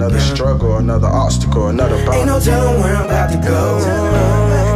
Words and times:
Another 0.00 0.18
struggle, 0.18 0.78
another 0.78 1.08
obstacle, 1.08 1.68
another 1.68 1.96
bound. 2.06 2.14
Ain't 2.14 2.26
no 2.26 2.40
telling 2.40 2.80
where 2.80 2.96
I'm 2.96 3.04
about 3.04 3.30
to 3.32 3.36
go. 3.36 3.76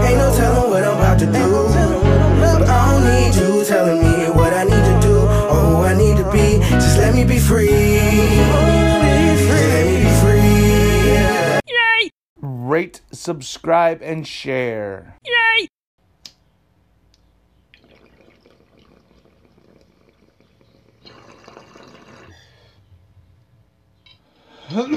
Ain't 0.06 0.18
no 0.18 0.36
telling 0.36 0.70
what 0.70 0.84
I'm 0.84 0.98
about 0.98 1.18
to 1.18 1.24
do. 1.24 1.32
But 2.42 2.68
I 2.68 2.90
don't 2.92 3.04
need 3.08 3.34
you 3.34 3.64
telling 3.64 4.02
me 4.02 4.28
what 4.28 4.52
I 4.52 4.64
need 4.64 4.84
to 4.84 5.00
do 5.00 5.16
or 5.16 5.60
who 5.64 5.76
I 5.84 5.94
need 5.96 6.18
to 6.18 6.30
be. 6.30 6.58
Just 6.68 6.98
let 6.98 7.14
me 7.14 7.24
be 7.24 7.38
free. 7.38 7.68
Just 7.68 9.48
let 9.48 9.86
me 9.86 9.96
be 10.04 10.10
free. 10.20 11.60
Rate, 12.42 13.00
subscribe, 13.10 14.02
and 14.02 14.26
share. 14.26 15.16
Woo-hoo-hoo! 15.24 15.73
Good 24.72 24.88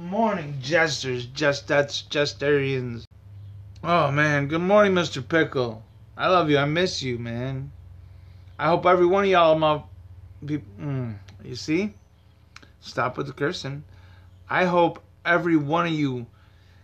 morning, 0.00 0.58
jesters, 0.60 1.26
justettes, 1.26 2.02
jesterians. 2.08 3.04
Oh 3.84 4.10
man, 4.10 4.48
good 4.48 4.62
morning, 4.62 4.94
Mr. 4.94 5.26
Pickle. 5.26 5.84
I 6.16 6.26
love 6.26 6.50
you. 6.50 6.58
I 6.58 6.64
miss 6.64 7.04
you, 7.04 7.18
man. 7.18 7.70
I 8.58 8.66
hope 8.66 8.84
every 8.84 9.06
one 9.06 9.22
of 9.22 9.30
y'all, 9.30 9.56
my 9.56 9.82
people. 10.44 10.66
Mm, 10.80 11.14
you 11.44 11.54
see? 11.54 11.94
Stop 12.80 13.16
with 13.16 13.28
the 13.28 13.32
cursing. 13.32 13.84
I 14.50 14.64
hope 14.64 15.04
every 15.24 15.56
one 15.56 15.86
of 15.86 15.92
you 15.92 16.26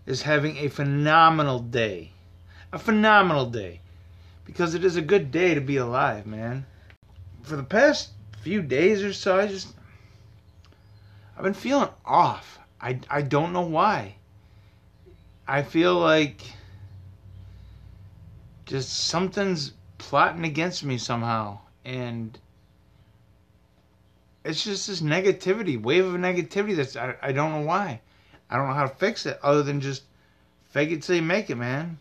is 0.07 0.23
having 0.23 0.59
a 0.59 0.69
phenomenal 0.69 1.59
day. 1.59 2.13
A 2.73 2.79
phenomenal 2.79 3.47
day. 3.47 3.81
Because 4.45 4.77
it 4.77 4.85
is 4.85 4.95
a 4.95 5.03
good 5.03 5.33
day 5.33 5.55
to 5.55 5.61
be 5.61 5.77
alive, 5.77 6.25
man. 6.25 6.67
For 7.43 7.57
the 7.57 7.63
past 7.63 8.11
few 8.43 8.63
days 8.63 9.03
or 9.03 9.13
so, 9.13 9.39
I 9.39 9.47
just. 9.47 9.69
I've 11.37 11.45
been 11.45 11.55
feeling 11.55 11.89
off. 12.05 12.59
I, 12.81 13.01
I 13.09 13.23
don't 13.23 13.53
know 13.53 13.63
why. 13.63 14.17
I 15.47 15.63
feel 15.63 15.99
like. 15.99 16.41
Just 18.65 19.07
something's 19.09 19.73
plotting 19.99 20.45
against 20.45 20.85
me 20.85 20.99
somehow. 20.99 21.59
And 21.85 22.39
it's 24.45 24.65
just 24.65 24.87
this 24.87 25.01
negativity, 25.01 25.81
wave 25.81 26.07
of 26.07 26.15
negativity 26.15 26.77
that's 26.77 26.97
I, 26.97 27.15
I 27.23 27.33
don't 27.33 27.53
know 27.53 27.67
why. 27.67 28.01
I 28.51 28.57
don't 28.57 28.69
know 28.69 28.75
how 28.75 28.87
to 28.87 28.95
fix 28.95 29.27
it 29.27 29.39
other 29.43 29.63
than 29.63 29.81
just 29.81 30.03
fake 30.71 30.91
it 30.91 31.03
till 31.03 31.17
you 31.17 31.23
make 31.23 31.51
it, 31.51 31.57
man. 31.57 31.99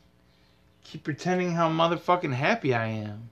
Keep 0.84 1.04
pretending 1.04 1.54
how 1.54 1.70
motherfucking 1.70 2.34
happy 2.34 2.74
I 2.74 2.88
am. 2.88 3.30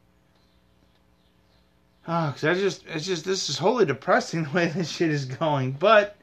Oh, 2.07 2.31
cause 2.33 2.43
I 2.43 2.53
just 2.55 2.85
it's 2.87 3.05
just 3.05 3.25
this 3.25 3.49
is 3.49 3.57
wholly 3.57 3.85
depressing 3.85 4.43
the 4.45 4.49
way 4.49 4.67
this 4.67 4.89
shit 4.89 5.11
is 5.11 5.25
going, 5.25 5.73
but 5.73 6.15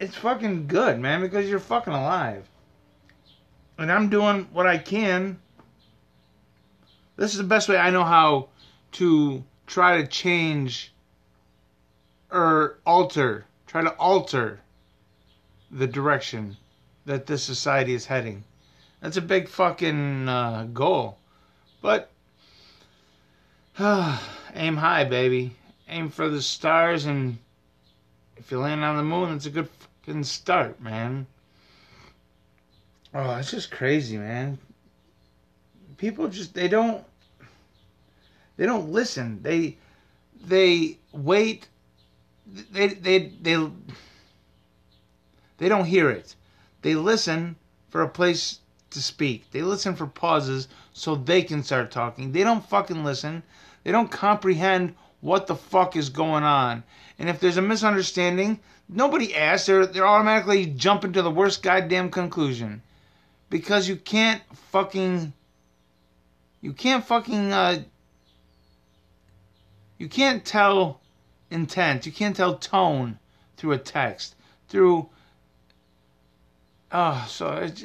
it's 0.00 0.16
fucking 0.16 0.66
good, 0.66 0.98
man, 0.98 1.20
because 1.20 1.48
you're 1.48 1.60
fucking 1.60 1.92
alive. 1.92 2.48
And 3.78 3.90
I'm 3.90 4.08
doing 4.08 4.48
what 4.52 4.66
I 4.66 4.78
can. 4.78 5.38
This 7.16 7.32
is 7.32 7.38
the 7.38 7.44
best 7.44 7.68
way 7.68 7.76
I 7.76 7.90
know 7.90 8.04
how 8.04 8.48
to 8.92 9.44
try 9.66 10.00
to 10.00 10.06
change 10.06 10.92
or 12.30 12.78
alter, 12.84 13.46
try 13.66 13.82
to 13.82 13.90
alter 13.90 14.60
the 15.70 15.86
direction 15.86 16.56
that 17.06 17.26
this 17.26 17.42
society 17.42 17.94
is 17.94 18.06
heading. 18.06 18.44
That's 19.00 19.16
a 19.16 19.22
big 19.22 19.48
fucking 19.48 20.28
uh, 20.28 20.68
goal. 20.72 21.18
But 21.82 22.10
aim 23.78 24.76
high, 24.76 25.02
baby. 25.02 25.56
Aim 25.88 26.08
for 26.08 26.28
the 26.28 26.40
stars, 26.40 27.06
and 27.06 27.38
if 28.36 28.52
you 28.52 28.60
land 28.60 28.84
on 28.84 28.96
the 28.96 29.02
moon, 29.02 29.34
it's 29.34 29.46
a 29.46 29.50
good 29.50 29.68
fucking 29.68 30.22
start, 30.22 30.80
man. 30.80 31.26
Oh, 33.12 33.34
it's 33.34 33.50
just 33.50 33.72
crazy, 33.72 34.16
man. 34.16 34.58
People 35.96 36.28
just 36.28 36.54
they 36.54 36.68
don't 36.68 37.04
they 38.56 38.64
don't 38.64 38.90
listen. 38.90 39.42
They 39.42 39.76
they 40.46 40.98
wait 41.12 41.68
they 42.46 42.88
they 42.88 43.32
they 43.42 43.68
they 45.58 45.68
don't 45.68 45.86
hear 45.86 46.10
it. 46.10 46.36
They 46.82 46.94
listen 46.94 47.56
for 47.88 48.02
a 48.02 48.08
place 48.08 48.60
to 48.90 49.02
speak. 49.02 49.50
They 49.50 49.62
listen 49.62 49.96
for 49.96 50.06
pauses 50.06 50.68
so 50.92 51.16
they 51.16 51.42
can 51.42 51.62
start 51.64 51.90
talking. 51.90 52.30
They 52.30 52.44
don't 52.44 52.64
fucking 52.68 53.04
listen. 53.04 53.42
They 53.84 53.92
don't 53.92 54.10
comprehend 54.10 54.94
what 55.20 55.46
the 55.46 55.54
fuck 55.54 55.94
is 55.94 56.08
going 56.08 56.42
on. 56.42 56.82
And 57.18 57.28
if 57.28 57.38
there's 57.38 57.58
a 57.58 57.62
misunderstanding, 57.62 58.58
nobody 58.88 59.34
asks. 59.34 59.66
They're 59.66 59.86
they're 59.86 60.06
automatically 60.06 60.66
jumping 60.66 61.12
to 61.12 61.22
the 61.22 61.30
worst 61.30 61.62
goddamn 61.62 62.10
conclusion. 62.10 62.82
Because 63.50 63.88
you 63.88 63.96
can't 63.96 64.42
fucking 64.72 65.32
you 66.60 66.72
can't 66.72 67.04
fucking 67.04 67.52
uh 67.52 67.82
you 69.98 70.08
can't 70.08 70.44
tell 70.44 71.00
intent. 71.50 72.06
You 72.06 72.12
can't 72.12 72.34
tell 72.34 72.56
tone 72.56 73.18
through 73.56 73.72
a 73.72 73.78
text. 73.78 74.34
Through 74.68 75.08
oh, 76.90 77.24
so 77.28 77.52
it, 77.52 77.84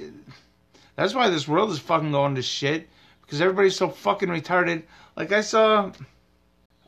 that's 0.96 1.14
why 1.14 1.30
this 1.30 1.48
world 1.48 1.72
is 1.72 1.80
fucking 1.80 2.12
going 2.12 2.36
to 2.36 2.42
shit 2.42 2.90
because 3.30 3.42
everybody's 3.42 3.76
so 3.76 3.90
fucking 3.90 4.28
retarded. 4.28 4.82
Like 5.16 5.32
I 5.32 5.42
saw, 5.42 5.92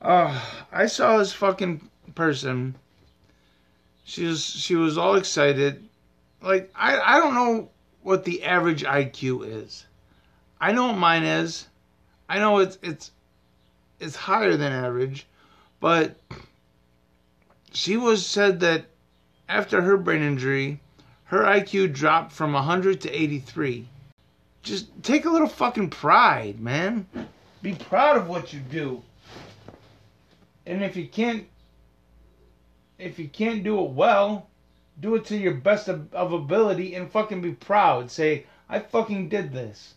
uh, 0.02 0.41
I 0.72 0.88
saw 0.88 1.19
this 1.19 1.31
fucking 1.34 1.88
person. 2.16 2.74
She 4.06 4.25
was 4.25 4.44
she 4.44 4.75
was 4.75 4.97
all 4.97 5.18
excited. 5.18 5.88
Like 6.41 6.72
I 6.75 7.00
I 7.00 7.19
don't 7.19 7.35
know 7.35 7.69
what 8.02 8.25
the 8.25 8.44
average 8.44 8.84
IQ 8.84 9.46
is. 9.46 9.85
I 10.59 10.72
know 10.72 10.88
what 10.88 10.97
mine 10.97 11.22
is. 11.22 11.68
I 12.28 12.40
know 12.40 12.58
it's 12.58 12.79
it's 12.81 13.12
it's 14.00 14.16
higher 14.16 14.58
than 14.58 14.73
average, 14.73 15.28
but 15.79 16.16
she 17.72 17.97
was 17.97 18.25
said 18.25 18.62
that 18.62 18.85
after 19.47 19.84
her 19.84 19.96
brain 19.96 20.23
injury, 20.23 20.79
her 21.25 21.44
IQ 21.44 21.94
dropped 21.94 22.31
from 22.31 22.53
100 22.53 23.02
to 23.02 23.12
83. 23.12 23.88
Just 24.63 24.88
take 25.03 25.25
a 25.25 25.29
little 25.29 25.47
fucking 25.47 25.89
pride, 25.89 26.59
man. 26.59 27.07
Be 27.61 27.73
proud 27.73 28.17
of 28.17 28.27
what 28.27 28.53
you 28.53 28.59
do. 28.59 29.01
And 30.66 30.83
if 30.83 30.95
you 30.95 31.07
can't 31.07 31.47
if 32.99 33.17
you 33.17 33.27
can't 33.27 33.63
do 33.63 33.83
it 33.83 33.91
well, 33.91 34.47
do 34.99 35.16
it 35.16 35.25
to 35.25 35.38
your 35.38 35.55
best 35.55 35.88
of, 35.88 36.13
of 36.13 36.33
ability 36.33 36.94
and 36.95 37.11
fucking 37.11 37.41
be 37.41 37.51
proud. 37.51 38.11
Say, 38.11 38.45
I 38.69 38.79
fucking 38.79 39.29
did 39.29 39.51
this. 39.51 39.95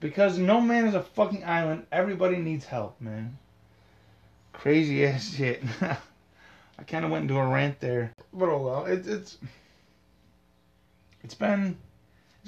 Because 0.00 0.38
no 0.38 0.60
man 0.60 0.86
is 0.86 0.94
a 0.94 1.02
fucking 1.02 1.44
island. 1.44 1.86
Everybody 1.92 2.36
needs 2.36 2.64
help, 2.64 3.00
man. 3.00 3.36
Crazy 4.52 5.04
ass 5.04 5.34
shit. 5.36 5.62
I 5.82 6.82
kind 6.86 7.04
of 7.04 7.10
went 7.10 7.22
into 7.22 7.36
a 7.36 7.46
rant 7.46 7.80
there, 7.80 8.12
but 8.32 8.48
oh 8.48 8.62
well. 8.62 8.86
It, 8.86 9.06
it's 9.06 9.38
it's 11.22 11.34
been 11.34 11.76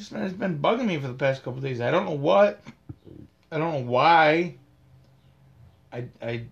just 0.00 0.12
it's 0.12 0.32
been 0.32 0.58
bugging 0.58 0.86
me 0.86 0.98
for 0.98 1.08
the 1.08 1.14
past 1.14 1.42
couple 1.42 1.60
days. 1.60 1.80
I 1.80 1.90
don't 1.90 2.06
know 2.06 2.12
what. 2.12 2.62
I 3.52 3.58
don't 3.58 3.72
know 3.72 3.90
why. 3.90 4.56
I 5.92 6.04
I. 6.22 6.46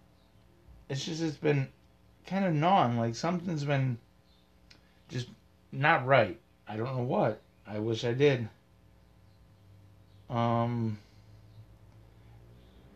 It's 0.91 1.05
just 1.05 1.23
it's 1.23 1.37
been 1.37 1.69
kind 2.27 2.45
of 2.45 2.53
gnawing. 2.53 2.99
Like 2.99 3.15
something's 3.15 3.65
been 3.65 3.99
just 5.09 5.29
not 5.73 6.07
right. 6.07 6.39
I 6.69 6.77
don't 6.77 6.95
know 6.95 7.05
what. 7.05 7.41
I 7.67 7.79
wish 7.79 8.05
I 8.05 8.13
did. 8.13 8.49
Um. 10.29 10.99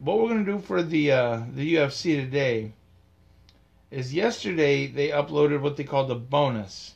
What 0.01 0.21
we're 0.21 0.29
gonna 0.29 0.45
do 0.45 0.59
for 0.59 0.83
the 0.83 1.13
uh, 1.13 1.43
the 1.55 1.77
UFC 1.77 2.17
today 2.17 2.73
is 3.91 4.13
yesterday 4.13 4.87
they 4.87 5.09
uploaded 5.09 5.63
what 5.63 5.79
they 5.79 5.85
called 5.85 6.11
a 6.11 6.15
bonus. 6.15 6.95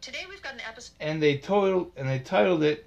Today 0.00 0.26
episode. 0.66 0.94
And 1.00 1.22
they 1.22 1.38
told 1.38 1.92
and 1.96 2.08
they 2.08 2.18
titled 2.18 2.62
it 2.62 2.86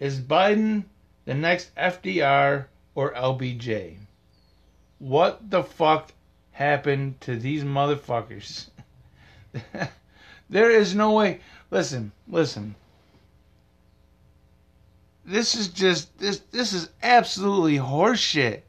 Is 0.00 0.20
Biden 0.20 0.84
the 1.24 1.34
next 1.34 1.74
FDR 1.76 2.66
or 2.94 3.12
LBJ? 3.14 3.96
What 4.98 5.50
the 5.50 5.62
fuck 5.62 6.12
happened 6.52 7.20
to 7.22 7.36
these 7.36 7.64
motherfuckers? 7.64 8.68
there 10.50 10.70
is 10.70 10.94
no 10.94 11.12
way 11.12 11.40
listen, 11.70 12.12
listen. 12.28 12.74
This 15.24 15.54
is 15.54 15.68
just 15.68 16.16
this 16.18 16.40
this 16.50 16.72
is 16.72 16.90
absolutely 17.02 17.78
horseshit. 17.78 18.60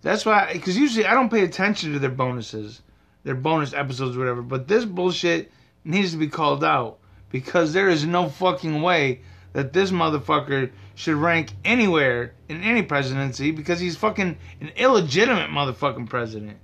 That's 0.00 0.24
why, 0.24 0.52
because 0.52 0.76
usually 0.76 1.06
I 1.06 1.14
don't 1.14 1.30
pay 1.30 1.42
attention 1.42 1.92
to 1.92 1.98
their 1.98 2.10
bonuses, 2.10 2.82
their 3.24 3.34
bonus 3.34 3.74
episodes, 3.74 4.16
whatever. 4.16 4.42
But 4.42 4.68
this 4.68 4.84
bullshit 4.84 5.50
needs 5.84 6.12
to 6.12 6.18
be 6.18 6.28
called 6.28 6.62
out 6.62 6.98
because 7.30 7.72
there 7.72 7.88
is 7.88 8.04
no 8.04 8.28
fucking 8.28 8.82
way 8.82 9.20
that 9.52 9.72
this 9.72 9.90
motherfucker 9.90 10.70
should 10.94 11.16
rank 11.16 11.52
anywhere 11.64 12.34
in 12.48 12.62
any 12.62 12.82
presidency 12.82 13.50
because 13.50 13.80
he's 13.80 13.96
fucking 13.96 14.36
an 14.60 14.70
illegitimate 14.76 15.50
motherfucking 15.50 16.08
president. 16.08 16.56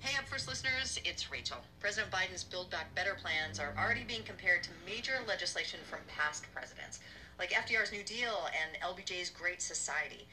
Hey, 0.00 0.16
up 0.18 0.26
first 0.28 0.48
listeners, 0.48 0.98
it's 1.04 1.30
Rachel. 1.30 1.58
President 1.78 2.12
Biden's 2.12 2.44
Build 2.44 2.70
Back 2.70 2.94
Better 2.94 3.16
plans 3.20 3.58
are 3.58 3.74
already 3.78 4.04
being 4.04 4.22
compared 4.22 4.62
to 4.64 4.70
major 4.86 5.20
legislation 5.26 5.80
from 5.88 6.00
past 6.08 6.44
presidents, 6.54 7.00
like 7.38 7.50
FDR's 7.50 7.92
New 7.92 8.02
Deal 8.02 8.48
and 8.62 8.82
LBJ's 8.82 9.30
Great 9.30 9.62
Society. 9.62 10.26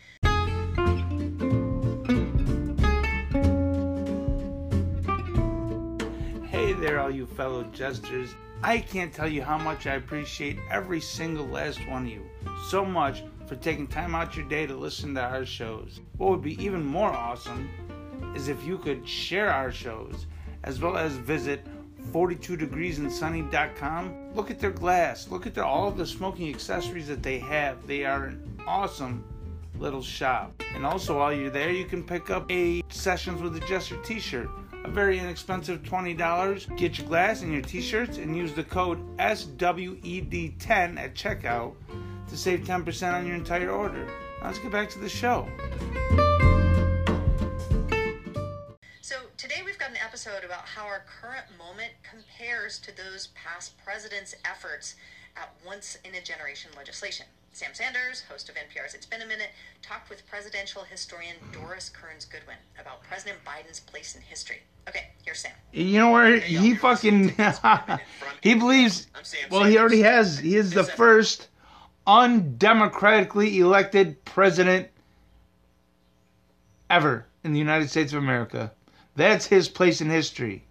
Hey 6.58 6.74
there, 6.74 7.00
all 7.00 7.12
you 7.12 7.28
fellow 7.28 7.64
jesters. 7.66 8.34
I 8.64 8.80
can't 8.80 9.14
tell 9.14 9.28
you 9.28 9.44
how 9.44 9.60
much 9.60 9.86
I 9.86 9.94
appreciate 9.94 10.58
every 10.72 11.00
single 11.00 11.46
last 11.46 11.78
one 11.88 12.08
of 12.08 12.10
you. 12.10 12.24
So 12.68 12.84
much 12.84 13.24
for 13.46 13.56
taking 13.58 13.86
time 13.86 14.16
out 14.16 14.36
your 14.36 14.48
day 14.48 14.66
to 14.66 14.76
listen 14.76 15.14
to 15.14 15.22
our 15.22 15.46
shows. 15.46 16.02
What 16.18 16.32
would 16.32 16.42
be 16.42 16.60
even 16.60 16.84
more 16.84 17.12
awesome 17.12 17.70
is 18.36 18.48
if 18.48 18.66
you 18.66 18.80
could 18.80 19.08
share 19.08 19.54
our 19.54 19.72
shows, 19.72 20.26
as 20.64 20.82
well 20.82 20.98
as 20.98 21.12
visit 21.18 21.64
42degreesandsunny.com. 22.12 24.34
Look 24.34 24.50
at 24.50 24.60
their 24.60 24.72
glass. 24.72 25.28
Look 25.30 25.46
at 25.46 25.54
their, 25.54 25.64
all 25.64 25.92
the 25.92 26.08
smoking 26.08 26.50
accessories 26.50 27.08
that 27.08 27.22
they 27.22 27.38
have. 27.38 27.86
They 27.86 28.04
are 28.04 28.26
an 28.26 28.42
awesome 28.66 29.24
little 29.78 30.02
shop. 30.02 30.64
And 30.74 30.88
also, 30.88 31.20
while 31.20 31.32
you're 31.32 31.52
there, 31.52 31.70
you 31.70 31.86
can 31.86 32.04
pick 32.04 32.32
up 32.32 32.52
a 32.52 32.82
Sessions 32.90 33.44
with 33.44 33.54
the 33.54 33.60
Jester 33.68 34.02
t 34.04 34.20
shirt. 34.20 34.50
A 34.88 34.90
very 34.90 35.20
inexpensive 35.20 35.84
$20. 35.84 36.78
Get 36.78 36.98
your 36.98 37.08
glass 37.08 37.42
and 37.42 37.52
your 37.52 37.62
t 37.62 37.82
shirts 37.82 38.20
and 38.20 38.38
use 38.38 38.54
the 38.54 38.64
code 38.64 39.18
SWED10 39.18 40.98
at 40.98 41.14
checkout 41.14 41.76
to 42.30 42.38
save 42.38 42.62
10% 42.62 43.14
on 43.14 43.28
your 43.28 43.36
entire 43.36 43.70
order. 43.70 44.06
Now 44.40 44.48
let's 44.48 44.60
get 44.60 44.72
back 44.72 44.90
to 44.92 45.00
the 45.00 45.10
show. 45.10 45.46
So, 49.02 49.18
today 49.36 49.62
we've 49.66 49.78
got 49.78 49.90
an 49.90 49.98
episode 50.02 50.46
about 50.46 50.66
how 50.66 50.86
our 50.86 51.04
current 51.22 51.48
moment 51.58 51.92
compares 52.10 52.80
to 52.80 52.96
those 52.96 53.28
past 53.36 53.78
presidents' 53.84 54.36
efforts 54.46 54.96
at 55.36 55.54
once 55.66 55.98
in 56.06 56.16
a 56.16 56.22
generation 56.22 56.72
legislation. 56.78 57.26
Sam 57.52 57.72
Sanders, 57.74 58.24
host 58.30 58.50
of 58.50 58.56
NPR's 58.56 58.94
It's 58.94 59.06
Been 59.06 59.22
a 59.22 59.26
Minute, 59.26 59.50
talked 59.82 60.10
with 60.10 60.26
presidential 60.28 60.84
historian 60.84 61.36
Doris 61.52 61.90
Kearns 61.90 62.26
Goodwin 62.26 62.58
about 62.80 63.02
President 63.04 63.40
Biden's 63.44 63.80
place 63.80 64.16
in 64.16 64.22
history. 64.22 64.62
Okay, 64.88 65.08
here's 65.26 65.40
Sam. 65.40 65.52
You 65.74 66.00
know 66.00 66.12
where 66.12 66.40
he 66.40 66.76
fucking 66.76 67.36
he 68.42 68.54
believes 68.54 69.08
well 69.50 69.64
he 69.64 69.78
already 69.78 70.02
has 70.02 70.40
he 70.40 70.56
is 70.56 70.72
the 70.72 70.84
first 70.84 71.50
undemocratically 72.06 73.58
elected 73.58 74.24
president 74.24 74.88
ever 76.90 77.26
in 77.44 77.54
the 77.54 77.60
United 77.60 77.90
States 77.90 78.14
of 78.14 78.20
America. 78.20 78.72
That's 79.16 79.46
his 79.46 79.68
place 79.68 80.00
in 80.00 80.10
history. 80.10 80.64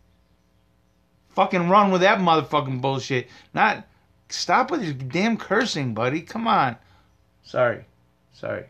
Fucking 1.31 1.69
run 1.69 1.91
with 1.91 2.01
that 2.01 2.21
motherfucking 2.21 2.81
bullshit. 2.81 3.29
Not 3.53 3.87
stop 4.29 4.71
with 4.71 4.83
your 4.83 4.95
damn 4.95 5.37
cursing, 5.37 5.95
buddy. 5.95 6.21
Come 6.21 6.47
on. 6.47 6.77
Sorry. 7.43 7.85
Sorry. 8.33 8.65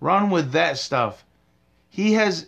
Run 0.00 0.30
with 0.30 0.52
that 0.52 0.78
stuff. 0.78 1.24
He 1.88 2.14
has 2.14 2.46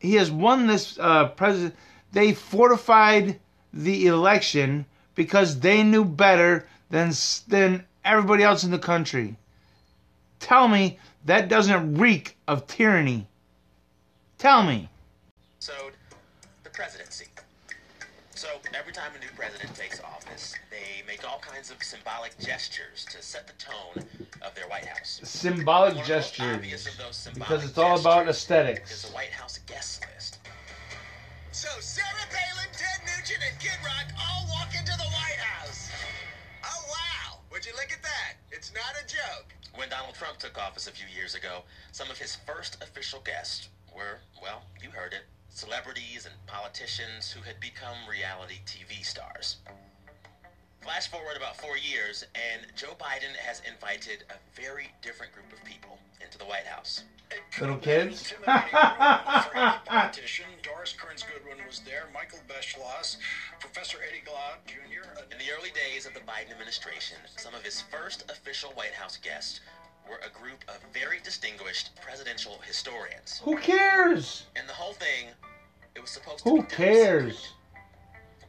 he 0.00 0.14
has 0.14 0.30
won 0.30 0.66
this 0.66 0.98
uh, 0.98 1.28
president. 1.28 1.76
They 2.12 2.32
fortified 2.32 3.38
the 3.72 4.06
election 4.06 4.86
because 5.14 5.60
they 5.60 5.82
knew 5.82 6.04
better 6.04 6.66
than 6.90 7.12
than 7.48 7.84
everybody 8.04 8.42
else 8.42 8.64
in 8.64 8.70
the 8.70 8.78
country. 8.78 9.36
Tell 10.40 10.68
me 10.68 10.98
that 11.24 11.48
doesn't 11.48 11.94
reek 11.94 12.36
of 12.48 12.66
tyranny. 12.66 13.26
Tell 14.38 14.62
me. 14.62 14.88
So, 15.60 15.72
the 16.64 16.70
presidency. 16.70 17.26
So, 18.42 18.48
every 18.74 18.92
time 18.92 19.12
a 19.14 19.20
new 19.20 19.30
president 19.36 19.72
takes 19.76 20.00
office, 20.00 20.56
they 20.68 21.06
make 21.06 21.22
all 21.22 21.38
kinds 21.38 21.70
of 21.70 21.80
symbolic 21.80 22.36
gestures 22.40 23.06
to 23.12 23.22
set 23.22 23.46
the 23.46 23.52
tone 23.52 24.04
of 24.42 24.52
their 24.56 24.66
White 24.66 24.84
House. 24.84 25.20
Symbolic 25.22 25.94
One 25.94 26.00
of 26.02 26.08
the 26.08 26.14
most 26.14 26.40
obvious 26.40 26.82
gestures. 26.82 26.98
of 26.98 27.06
those 27.06 27.16
symbolic 27.16 27.48
Because 27.48 27.70
it's 27.70 27.78
all 27.78 28.00
about 28.00 28.26
aesthetics. 28.26 28.90
Is 28.90 29.02
the 29.08 29.14
White 29.14 29.30
House 29.30 29.58
guest 29.58 30.04
list. 30.12 30.40
So, 31.52 31.68
Sarah 31.78 32.26
Palin, 32.34 32.66
Ted 32.72 33.06
Nugent, 33.06 33.44
and 33.48 33.60
Kid 33.60 33.78
Rock 33.84 34.10
all 34.18 34.48
walk 34.50 34.74
into 34.74 34.90
the 34.90 35.10
White 35.14 35.38
House. 35.38 35.88
Oh, 36.64 36.82
wow. 36.90 37.38
Would 37.52 37.64
you 37.64 37.74
look 37.74 37.92
at 37.92 38.02
that? 38.02 38.42
It's 38.50 38.74
not 38.74 38.98
a 38.98 39.06
joke. 39.06 39.54
When 39.76 39.88
Donald 39.88 40.16
Trump 40.16 40.38
took 40.38 40.58
office 40.58 40.88
a 40.88 40.90
few 40.90 41.06
years 41.14 41.36
ago, 41.36 41.62
some 41.92 42.10
of 42.10 42.18
his 42.18 42.38
first 42.44 42.82
official 42.82 43.20
guests 43.20 43.68
were, 43.94 44.18
well, 44.42 44.64
you 44.82 44.90
heard 44.90 45.12
it, 45.12 45.22
celebrities 45.52 46.26
and 46.26 46.34
politicians 46.46 47.30
who 47.30 47.42
had 47.42 47.60
become 47.60 47.96
reality 48.08 48.60
TV 48.66 49.04
stars. 49.04 49.56
Flash 50.80 51.08
forward 51.08 51.36
about 51.36 51.56
four 51.56 51.76
years, 51.76 52.24
and 52.34 52.66
Joe 52.74 52.96
Biden 52.98 53.36
has 53.36 53.62
invited 53.68 54.24
a 54.30 54.60
very 54.60 54.90
different 55.00 55.32
group 55.32 55.52
of 55.52 55.62
people 55.64 55.98
into 56.20 56.38
the 56.38 56.44
White 56.44 56.66
House. 56.66 57.04
Little 57.60 57.76
kids. 57.76 58.34
politician. 58.44 60.44
Doris 60.62 60.92
Kearns 60.92 61.22
Goodwin 61.22 61.64
was 61.66 61.80
there. 61.80 62.08
Michael 62.12 62.40
Beschloss, 62.48 63.16
Professor 63.60 63.98
Eddie 64.06 64.22
Glaude 64.24 64.58
Jr. 64.66 65.08
In 65.30 65.38
the 65.38 65.52
early 65.56 65.70
days 65.70 66.04
of 66.04 66.14
the 66.14 66.20
Biden 66.20 66.50
administration, 66.50 67.18
some 67.36 67.54
of 67.54 67.62
his 67.62 67.80
first 67.80 68.30
official 68.30 68.72
White 68.72 68.94
House 68.94 69.16
guests 69.16 69.60
were 70.08 70.18
a 70.18 70.30
group 70.38 70.64
of 70.68 70.78
very 70.92 71.18
distinguished 71.24 71.90
presidential 72.00 72.60
historians. 72.66 73.40
Who 73.44 73.56
cares? 73.56 74.46
And 74.56 74.68
the 74.68 74.72
whole 74.72 74.94
thing, 74.94 75.28
it 75.94 76.00
was 76.00 76.10
supposed 76.10 76.44
to 76.44 76.50
Who 76.50 76.56
be 76.56 76.62
top 76.62 76.70
cares? 76.70 77.48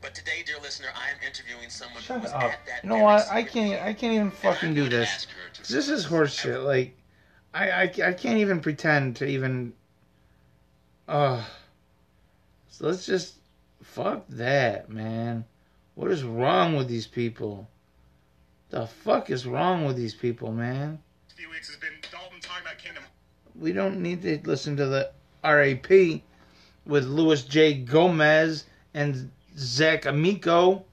But 0.01 0.13
today, 0.13 0.43
dear 0.45 0.57
listener, 0.61 0.89
I 0.93 1.11
am 1.11 1.17
interviewing 1.25 1.69
someone 1.69 1.97
who 1.97 2.07
Shut 2.07 2.21
was 2.23 2.31
up. 2.33 2.43
at 2.43 2.65
that 2.65 2.83
You 2.83 2.89
know 2.89 2.97
what? 2.97 3.25
I 3.31 3.41
can't. 3.41 3.81
I 3.81 3.93
can't 3.93 4.13
even 4.15 4.31
fucking 4.31 4.73
do 4.73 4.89
this. 4.89 5.27
to 5.53 5.73
This 5.73 5.87
is 5.87 6.05
horseshit. 6.05 6.65
Like, 6.65 6.97
I, 7.53 7.71
I, 7.71 7.83
I 7.83 8.13
can't 8.13 8.39
even 8.39 8.59
pretend 8.59 9.15
to 9.17 9.25
even. 9.25 9.71
Uh, 11.07 11.41
so 12.67 12.87
let's 12.87 13.05
just 13.05 13.35
fuck 13.81 14.25
that, 14.27 14.89
man. 14.89 15.45
What 15.95 16.11
is 16.11 16.23
wrong 16.23 16.75
with 16.75 16.89
these 16.89 17.07
people? 17.07 17.69
The 18.71 18.87
fuck 18.87 19.29
is 19.29 19.45
wrong 19.45 19.85
with 19.85 19.95
these 19.95 20.15
people, 20.15 20.51
man? 20.51 20.99
Few 21.35 21.49
weeks 21.49 21.67
has 21.67 21.77
been 21.77 21.93
Dalton 22.11 22.39
talking 22.41 22.61
about 22.61 22.77
Kingdom 22.77 23.01
We 23.55 23.73
don't 23.73 24.01
need 24.03 24.21
to 24.21 24.39
listen 24.43 24.77
to 24.77 24.85
the 24.85 25.09
RAP 25.43 26.21
with 26.85 27.05
Luis 27.05 27.41
J. 27.41 27.73
Gomez 27.73 28.65
and 28.93 29.31
Zach 29.57 30.05
Amico. 30.05 30.85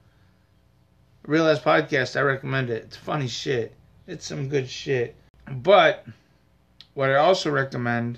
Real 1.27 1.47
ass 1.47 1.59
podcast, 1.59 2.17
I 2.17 2.21
recommend 2.21 2.71
it. 2.71 2.85
It's 2.85 2.97
funny 2.97 3.27
shit. 3.27 3.75
It's 4.07 4.25
some 4.25 4.49
good 4.49 4.67
shit. 4.67 5.15
But 5.47 6.07
what 6.95 7.11
I 7.11 7.17
also 7.17 7.51
recommend 7.51 8.17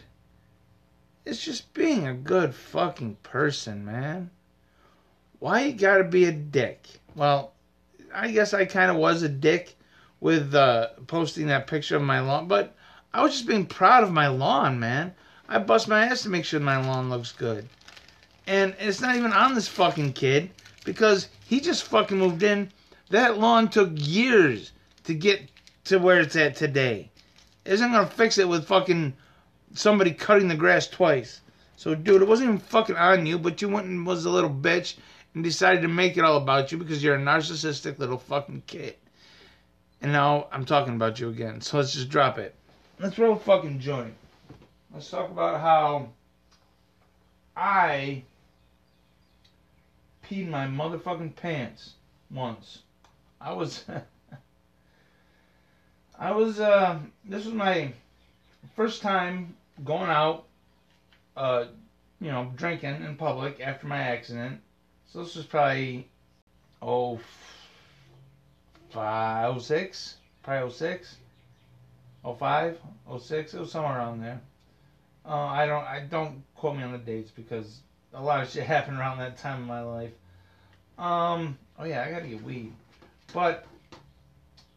is 1.26 1.44
just 1.44 1.74
being 1.74 2.08
a 2.08 2.14
good 2.14 2.56
fucking 2.56 3.18
person, 3.24 3.84
man. 3.84 4.30
Why 5.40 5.66
you 5.66 5.74
gotta 5.74 6.06
be 6.06 6.24
a 6.24 6.32
dick? 6.32 6.88
Well, 7.16 7.52
I 8.14 8.32
guess 8.32 8.54
I 8.54 8.64
kind 8.64 8.90
of 8.90 8.96
was 8.96 9.24
a 9.24 9.30
dick 9.30 9.76
with 10.24 10.56
uh, 10.56 10.88
posting 11.08 11.48
that 11.48 11.68
picture 11.68 11.98
of 11.98 12.02
my 12.02 12.22
lawn, 12.22 12.48
but 12.48 12.74
I 13.14 13.22
was 13.22 13.34
just 13.34 13.46
being 13.46 13.66
proud 13.66 14.06
of 14.06 14.12
my 14.14 14.30
lawn, 14.30 14.80
man. 14.80 15.14
I 15.50 15.60
bust 15.60 15.90
my 15.90 16.06
ass 16.06 16.24
to 16.24 16.30
make 16.30 16.46
sure 16.46 16.62
my 16.62 16.78
lawn 16.78 17.10
looks 17.10 17.34
good. 17.34 17.68
And 18.48 18.74
it's 18.80 19.02
not 19.02 19.18
even 19.18 19.34
on 19.34 19.54
this 19.54 19.68
fucking 19.68 20.14
kid 20.14 20.50
because 20.86 21.28
he 21.46 21.60
just 21.60 21.84
fucking 21.84 22.18
moved 22.18 22.42
in. 22.42 22.72
That 23.10 23.38
lawn 23.38 23.68
took 23.68 23.90
years 23.96 24.72
to 25.04 25.14
get 25.14 25.42
to 25.86 26.00
where 26.00 26.22
it's 26.22 26.38
at 26.38 26.56
today. 26.56 27.12
Isn't 27.66 27.92
gonna 27.92 28.08
fix 28.08 28.38
it 28.38 28.48
with 28.48 28.66
fucking 28.66 29.14
somebody 29.74 30.12
cutting 30.12 30.48
the 30.48 30.56
grass 30.56 30.88
twice. 30.88 31.42
So, 31.76 31.96
dude, 31.96 32.22
it 32.22 32.30
wasn't 32.30 32.48
even 32.48 32.60
fucking 32.60 32.96
on 32.96 33.26
you, 33.26 33.38
but 33.38 33.62
you 33.62 33.68
went 33.68 33.88
and 33.88 34.08
was 34.08 34.24
a 34.24 34.30
little 34.30 34.50
bitch 34.50 34.96
and 35.36 35.44
decided 35.44 35.82
to 35.82 35.90
make 35.90 36.16
it 36.16 36.24
all 36.24 36.38
about 36.38 36.72
you 36.72 36.78
because 36.78 37.04
you're 37.04 37.16
a 37.16 37.20
narcissistic 37.20 38.00
little 38.00 38.18
fucking 38.18 38.64
kid. 38.68 38.96
And 40.04 40.12
now 40.12 40.48
I'm 40.52 40.66
talking 40.66 40.96
about 40.96 41.22
you 41.22 41.30
again. 41.30 41.62
So 41.62 41.78
let's 41.78 41.94
just 41.94 42.10
drop 42.10 42.38
it. 42.38 42.54
Let's 43.00 43.18
roll 43.18 43.38
a 43.38 43.40
fucking 43.40 43.80
joint. 43.80 44.14
Let's 44.94 45.10
talk 45.10 45.32
about 45.32 45.62
how 45.62 46.10
I 47.56 48.24
peed 50.28 50.50
my 50.50 50.68
motherfucking 50.68 51.38
pants 51.38 51.94
once. 52.30 52.80
I 53.40 53.54
was 53.54 53.86
I 56.20 56.32
was 56.32 56.60
uh 56.60 57.00
this 57.24 57.46
was 57.46 57.54
my 57.54 57.94
first 58.76 59.02
time 59.02 59.56
going 59.86 60.10
out 60.10 60.46
uh 61.38 61.66
you 62.20 62.30
know 62.30 62.52
drinking 62.58 63.06
in 63.06 63.16
public 63.16 63.62
after 63.62 63.88
my 63.88 64.00
accident. 64.00 64.60
So 65.08 65.24
this 65.24 65.36
was 65.36 65.46
probably 65.46 66.10
oh 66.82 67.22
five, 68.94 69.62
06, 69.62 70.16
probably 70.44 70.72
06, 70.72 71.18
05, 72.24 72.78
06, 73.20 73.54
it 73.54 73.60
was 73.60 73.72
somewhere 73.72 73.98
around 73.98 74.22
there. 74.22 74.40
Uh, 75.26 75.46
I 75.46 75.66
don't, 75.66 75.84
I 75.84 76.02
don't 76.10 76.44
quote 76.56 76.78
me 76.78 76.84
on 76.84 76.92
the 76.92 76.98
dates 77.00 77.32
because 77.32 77.80
a 78.14 78.22
lot 78.22 78.44
of 78.44 78.50
shit 78.50 78.64
happened 78.68 79.00
around 79.00 79.18
that 79.18 79.38
time 79.38 79.62
in 79.62 79.68
my 79.68 79.82
life. 79.82 80.12
Um, 80.98 81.58
oh 81.80 81.86
yeah, 81.86 82.04
I 82.04 82.12
gotta 82.12 82.28
get 82.28 82.44
weed, 82.44 82.72
but 83.34 83.66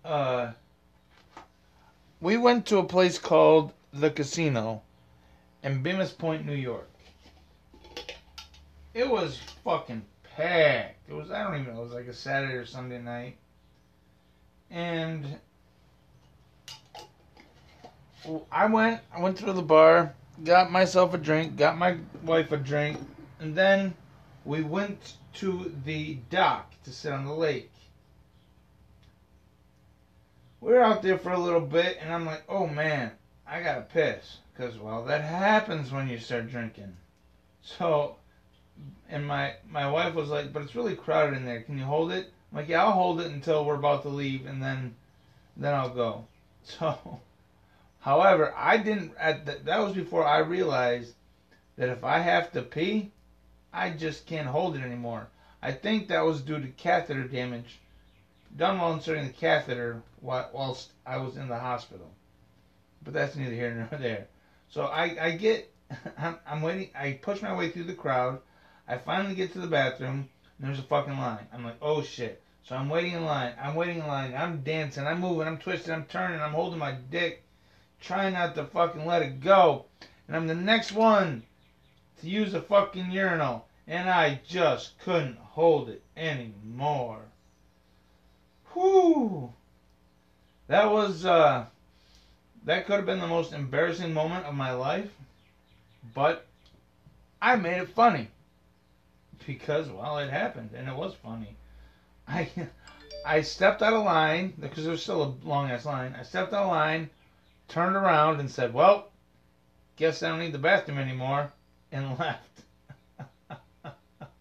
uh, 0.03 0.53
we 2.23 2.39
went 2.39 2.65
to 2.67 2.79
a 2.79 2.85
place 2.85 3.19
called 3.19 3.73
the 3.93 4.11
Casino 4.11 4.81
in 5.63 5.83
Bemus 5.83 6.17
Point, 6.17 6.47
New 6.47 6.55
York. 6.55 6.89
It 8.95 9.11
was 9.11 9.39
fucking 9.63 10.03
packed. 10.37 11.07
It 11.07 11.13
was 11.13 11.31
I 11.31 11.43
don't 11.43 11.61
even 11.61 11.75
know. 11.75 11.81
It 11.81 11.85
was 11.85 11.93
like 11.93 12.07
a 12.07 12.15
Saturday 12.15 12.55
or 12.55 12.65
Sunday 12.65 13.03
night, 13.03 13.37
and 14.71 15.39
I 18.51 18.67
went. 18.67 19.01
I 19.15 19.21
went 19.21 19.39
to 19.39 19.53
the 19.53 19.63
bar, 19.63 20.15
got 20.45 20.71
myself 20.71 21.15
a 21.15 21.19
drink, 21.19 21.57
got 21.57 21.79
my 21.79 21.99
wife 22.23 22.53
a 22.53 22.57
drink, 22.57 22.99
and 23.41 23.55
then 23.55 23.95
we 24.45 24.63
went 24.63 25.15
to 25.35 25.73
the 25.85 26.15
dock 26.31 26.73
to 26.85 26.91
sit 26.91 27.13
on 27.13 27.25
the 27.25 27.35
lake. 27.35 27.73
We 30.61 30.73
were 30.73 30.83
out 30.83 31.03
there 31.03 31.19
for 31.19 31.33
a 31.33 31.39
little 31.39 31.61
bit, 31.61 31.99
and 32.01 32.13
I'm 32.13 32.27
like, 32.27 32.43
oh 32.49 32.67
man, 32.67 33.13
I 33.47 33.63
gotta 33.63 33.83
piss. 33.83 34.39
Because, 34.53 34.79
well, 34.79 35.05
that 35.05 35.23
happens 35.23 35.93
when 35.93 36.09
you 36.09 36.19
start 36.19 36.51
drinking. 36.51 36.97
So, 37.63 38.17
and 39.09 39.27
my, 39.27 39.55
my 39.69 39.91
wife 39.91 40.15
was 40.15 40.31
like, 40.31 40.53
but 40.53 40.63
it's 40.63 40.75
really 40.75 40.97
crowded 40.97 41.37
in 41.37 41.45
there. 41.45 41.61
Can 41.61 41.79
you 41.79 41.85
hold 41.85 42.11
it? 42.11 42.33
Like, 42.57 42.69
yeah, 42.69 42.83
I'll 42.83 42.93
hold 42.93 43.21
it 43.21 43.31
until 43.31 43.67
we're 43.67 43.75
about 43.75 44.01
to 44.05 44.09
leave, 44.09 44.47
and 44.47 44.63
then, 44.63 44.95
then 45.59 45.75
I'll 45.75 45.91
go. 45.91 46.25
So, 46.65 47.21
however, 48.01 48.53
I 48.57 48.79
didn't, 48.79 49.15
the, 49.15 49.61
that 49.67 49.79
was 49.79 49.93
before 49.93 50.27
I 50.27 50.39
realized 50.39 51.15
that 51.77 51.91
if 51.91 52.03
I 52.03 52.19
have 52.19 52.51
to 52.53 52.63
pee, 52.63 53.13
I 53.73 53.91
just 53.91 54.27
can't 54.27 54.49
hold 54.49 54.75
it 54.75 54.83
anymore. 54.83 55.29
I 55.63 55.71
think 55.71 56.09
that 56.09 56.25
was 56.25 56.41
due 56.41 56.61
to 56.61 56.67
catheter 56.69 57.29
damage 57.29 57.79
done 58.57 58.81
while 58.81 58.95
inserting 58.95 59.29
the 59.29 59.33
catheter 59.33 60.03
whilst 60.21 60.91
I 61.07 61.19
was 61.19 61.37
in 61.37 61.49
the 61.49 61.59
hospital. 61.59 62.11
But 63.05 63.15
that's 63.15 63.37
neither 63.37 63.55
here 63.55 63.73
nor 63.73 64.01
there. 64.01 64.27
So 64.71 64.87
I, 64.87 65.17
I 65.21 65.31
get, 65.33 65.73
I'm, 66.19 66.39
I'm 66.49 66.63
waiting, 66.63 66.91
I 66.99 67.13
push 67.23 67.43
my 67.43 67.55
way 67.55 67.71
through 67.71 67.85
the 67.85 67.95
crowd. 67.95 68.41
I 68.89 68.99
finally 68.99 69.37
get 69.37 69.53
to 69.53 69.61
the 69.61 69.69
bathroom, 69.69 70.29
and 70.59 70.69
there's 70.69 70.81
a 70.81 70.83
fucking 70.83 71.17
line. 71.17 71.47
I'm 71.53 71.65
like, 71.65 71.77
oh 71.81 72.03
shit. 72.03 72.43
So 72.67 72.75
I'm 72.75 72.89
waiting 72.89 73.13
in 73.13 73.25
line. 73.25 73.53
I'm 73.63 73.77
waiting 73.77 73.99
in 73.99 74.09
line. 74.09 74.35
I'm 74.35 74.63
dancing. 74.63 75.07
I'm 75.07 75.21
moving. 75.21 75.47
I'm 75.47 75.59
twisting. 75.59 75.95
I'm 75.95 76.05
turning. 76.07 76.41
I'm 76.41 76.53
holding 76.53 76.81
my 76.81 76.97
dick, 77.13 77.45
trying 78.01 78.33
not 78.33 78.57
to 78.57 78.65
fucking 78.65 79.07
let 79.07 79.23
it 79.23 79.41
go. 79.41 79.85
And 80.27 80.37
I'm 80.37 80.49
the 80.49 80.55
next 80.57 80.91
one 80.91 81.45
to 82.21 82.29
use 82.29 82.55
a 82.55 82.61
fucking 82.61 83.13
urinal. 83.13 83.67
And 83.87 84.11
I 84.11 84.41
just 84.45 84.99
couldn't 84.99 85.39
hold 85.39 85.89
it 85.89 86.03
anymore. 86.17 87.21
Whew. 88.73 89.53
That 90.67 90.91
was, 90.91 91.25
uh, 91.25 91.67
that 92.65 92.87
could 92.87 92.97
have 92.97 93.07
been 93.07 93.21
the 93.21 93.29
most 93.29 93.53
embarrassing 93.53 94.13
moment 94.13 94.45
of 94.45 94.57
my 94.57 94.73
life, 94.73 95.11
but 96.13 96.47
I 97.41 97.55
made 97.55 97.81
it 97.81 97.91
funny 97.91 98.29
because 99.47 99.89
well 99.89 100.19
it 100.19 100.31
happened 100.31 100.71
and 100.75 100.89
it 100.89 100.97
was 100.97 101.15
funny. 101.15 101.55
I 102.29 102.49
I 103.25 103.43
stepped 103.43 103.83
out 103.83 103.93
of 103.93 104.05
line 104.05 104.55
because 104.59 104.85
there 104.85 104.93
was 104.93 105.03
still 105.03 105.23
a 105.23 105.47
long 105.47 105.71
ass 105.71 105.85
line. 105.85 106.15
I 106.19 106.23
stepped 106.23 106.53
out 106.53 106.65
of 106.65 106.71
line, 106.71 107.11
turned 107.69 107.97
around 107.97 108.41
and 108.41 108.51
said, 108.51 108.75
"Well, 108.75 109.11
guess 109.97 110.23
I 110.23 110.29
don't 110.29 110.41
need 110.41 110.53
the 110.53 110.59
bathroom 110.59 110.99
anymore," 110.99 111.53
and 111.93 112.19
left. 112.19 112.63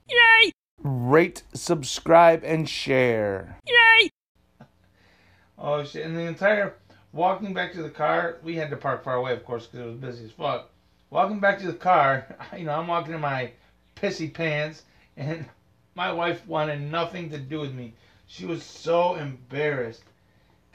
Yay! 0.10 0.52
Rate, 0.82 1.44
subscribe, 1.54 2.44
and 2.44 2.70
share. 2.70 3.58
Yay! 3.68 4.10
oh 5.58 5.84
shit! 5.84 6.06
And 6.06 6.16
the 6.16 6.22
entire 6.22 6.76
Walking 7.16 7.54
back 7.54 7.72
to 7.72 7.82
the 7.82 7.90
car, 7.90 8.40
we 8.44 8.58
had 8.58 8.70
to 8.72 8.76
park 8.76 9.06
far 9.06 9.16
away, 9.16 9.32
of 9.32 9.46
course, 9.46 9.68
because 9.68 9.80
it 9.80 9.90
was 9.90 9.96
busy 9.96 10.26
as 10.26 10.32
fuck. 10.32 10.70
Walking 11.10 11.40
back 11.40 11.60
to 11.60 11.68
the 11.68 11.74
car, 11.74 12.28
you 12.58 12.66
know, 12.66 12.78
I'm 12.78 12.88
walking 12.88 13.14
in 13.14 13.22
my 13.22 13.52
pissy 13.96 14.34
pants, 14.34 14.84
and 15.16 15.46
my 15.96 16.12
wife 16.12 16.46
wanted 16.46 16.82
nothing 16.82 17.30
to 17.32 17.38
do 17.38 17.60
with 17.60 17.74
me. 17.74 17.94
She 18.28 18.46
was 18.46 18.64
so 18.64 19.16
embarrassed. 19.16 20.04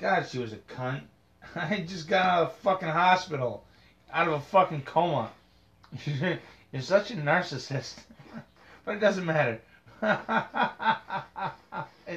God, 0.01 0.27
she 0.29 0.39
was 0.39 0.53
a 0.53 0.57
cunt. 0.57 1.03
I 1.55 1.85
just 1.87 2.09
got 2.09 2.27
out 2.27 2.43
of 2.43 2.49
the 2.49 2.63
fucking 2.63 2.89
hospital, 2.89 3.65
out 4.13 4.27
of 4.27 4.35
a 4.35 4.41
fucking 4.41 4.83
coma. 4.83 5.31
You're 6.73 6.83
such 6.83 7.11
a 7.11 7.17
narcissist. 7.17 7.97
but 8.85 8.97
it 8.97 9.01
doesn't 9.01 9.27
matter. 9.27 9.61
it 10.03 10.19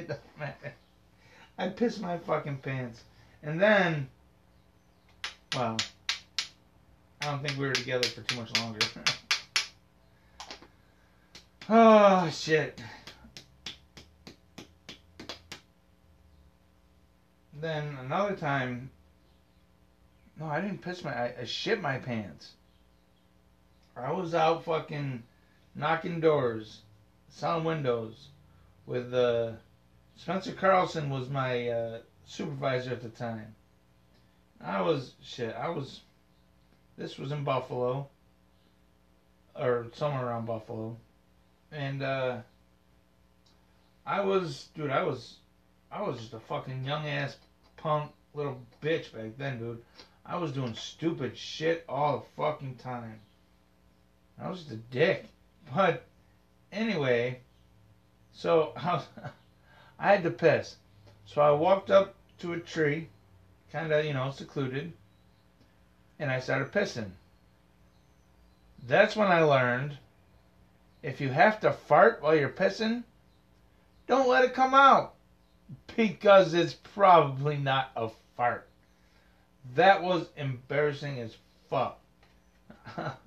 doesn't 0.08 0.38
matter. 0.38 0.72
I 1.58 1.68
pissed 1.68 2.00
my 2.00 2.18
fucking 2.18 2.58
pants. 2.58 3.02
And 3.42 3.60
then 3.60 4.08
well, 5.54 5.76
I 7.20 7.26
don't 7.26 7.42
think 7.42 7.58
we 7.58 7.66
were 7.66 7.72
together 7.72 8.08
for 8.08 8.22
too 8.22 8.36
much 8.36 8.56
longer. 8.58 8.80
oh, 11.68 12.30
shit. 12.30 12.80
Then 17.64 17.96
another 17.98 18.36
time, 18.36 18.90
no, 20.38 20.44
I 20.44 20.60
didn't 20.60 20.82
piss 20.82 21.02
my, 21.02 21.14
I, 21.14 21.34
I 21.40 21.44
shit 21.46 21.80
my 21.80 21.96
pants. 21.96 22.50
I 23.96 24.12
was 24.12 24.34
out 24.34 24.66
fucking 24.66 25.22
knocking 25.74 26.20
doors, 26.20 26.82
selling 27.30 27.64
windows 27.64 28.28
with, 28.84 29.14
uh, 29.14 29.52
Spencer 30.14 30.52
Carlson 30.52 31.08
was 31.08 31.30
my, 31.30 31.68
uh, 31.68 31.98
supervisor 32.26 32.90
at 32.90 33.00
the 33.00 33.08
time. 33.08 33.54
I 34.60 34.82
was 34.82 35.14
shit. 35.22 35.56
I 35.56 35.70
was. 35.70 36.02
This 36.98 37.16
was 37.18 37.32
in 37.32 37.44
Buffalo, 37.44 38.08
or 39.58 39.86
somewhere 39.94 40.26
around 40.26 40.44
Buffalo, 40.44 40.98
and 41.72 42.02
uh, 42.02 42.36
I 44.04 44.20
was, 44.20 44.68
dude. 44.74 44.90
I 44.90 45.02
was, 45.02 45.36
I 45.90 46.02
was 46.02 46.18
just 46.18 46.34
a 46.34 46.40
fucking 46.40 46.84
young 46.84 47.06
ass 47.06 47.36
punk 47.84 48.10
little 48.32 48.58
bitch 48.82 49.12
back 49.12 49.36
then, 49.36 49.58
dude. 49.58 49.82
I 50.24 50.38
was 50.38 50.52
doing 50.52 50.74
stupid 50.74 51.36
shit 51.36 51.84
all 51.86 52.18
the 52.18 52.42
fucking 52.42 52.76
time. 52.76 53.20
I 54.42 54.48
was 54.48 54.60
just 54.60 54.72
a 54.72 54.76
dick. 54.76 55.26
But 55.72 56.06
anyway, 56.72 57.40
so 58.32 58.72
I, 58.76 58.94
was, 58.94 59.06
I 59.98 60.08
had 60.08 60.22
to 60.22 60.30
piss. 60.30 60.76
So 61.26 61.42
I 61.42 61.50
walked 61.50 61.90
up 61.90 62.14
to 62.38 62.54
a 62.54 62.58
tree 62.58 63.08
kind 63.70 63.92
of, 63.92 64.04
you 64.04 64.14
know, 64.14 64.30
secluded. 64.30 64.94
And 66.18 66.30
I 66.30 66.40
started 66.40 66.72
pissing. 66.72 67.10
That's 68.86 69.14
when 69.14 69.28
I 69.28 69.42
learned 69.42 69.98
if 71.02 71.20
you 71.20 71.28
have 71.28 71.60
to 71.60 71.72
fart 71.72 72.22
while 72.22 72.34
you're 72.34 72.48
pissing, 72.48 73.02
don't 74.06 74.28
let 74.28 74.44
it 74.44 74.54
come 74.54 74.72
out. 74.72 75.13
Because 75.96 76.54
it's 76.54 76.74
probably 76.74 77.56
not 77.56 77.90
a 77.96 78.10
fart. 78.36 78.68
That 79.74 80.02
was 80.02 80.28
embarrassing 80.36 81.20
as 81.20 81.36
fuck. 81.70 81.98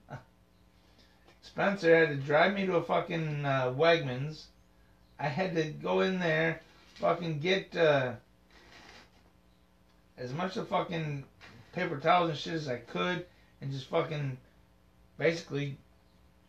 Spencer 1.41 1.95
had 1.95 2.09
to 2.09 2.15
drive 2.15 2.53
me 2.53 2.65
to 2.65 2.75
a 2.75 2.83
fucking 2.83 3.45
uh, 3.45 3.73
Wegmans. 3.75 4.43
I 5.19 5.27
had 5.27 5.55
to 5.55 5.63
go 5.63 6.01
in 6.01 6.19
there, 6.19 6.61
fucking 6.95 7.39
get 7.39 7.75
uh, 7.75 8.13
as 10.17 10.33
much 10.33 10.57
of 10.57 10.67
fucking 10.67 11.23
paper 11.73 11.97
towels 11.97 12.29
and 12.29 12.37
shit 12.37 12.53
as 12.53 12.67
I 12.67 12.77
could 12.77 13.25
and 13.61 13.71
just 13.71 13.89
fucking 13.89 14.37
basically 15.17 15.77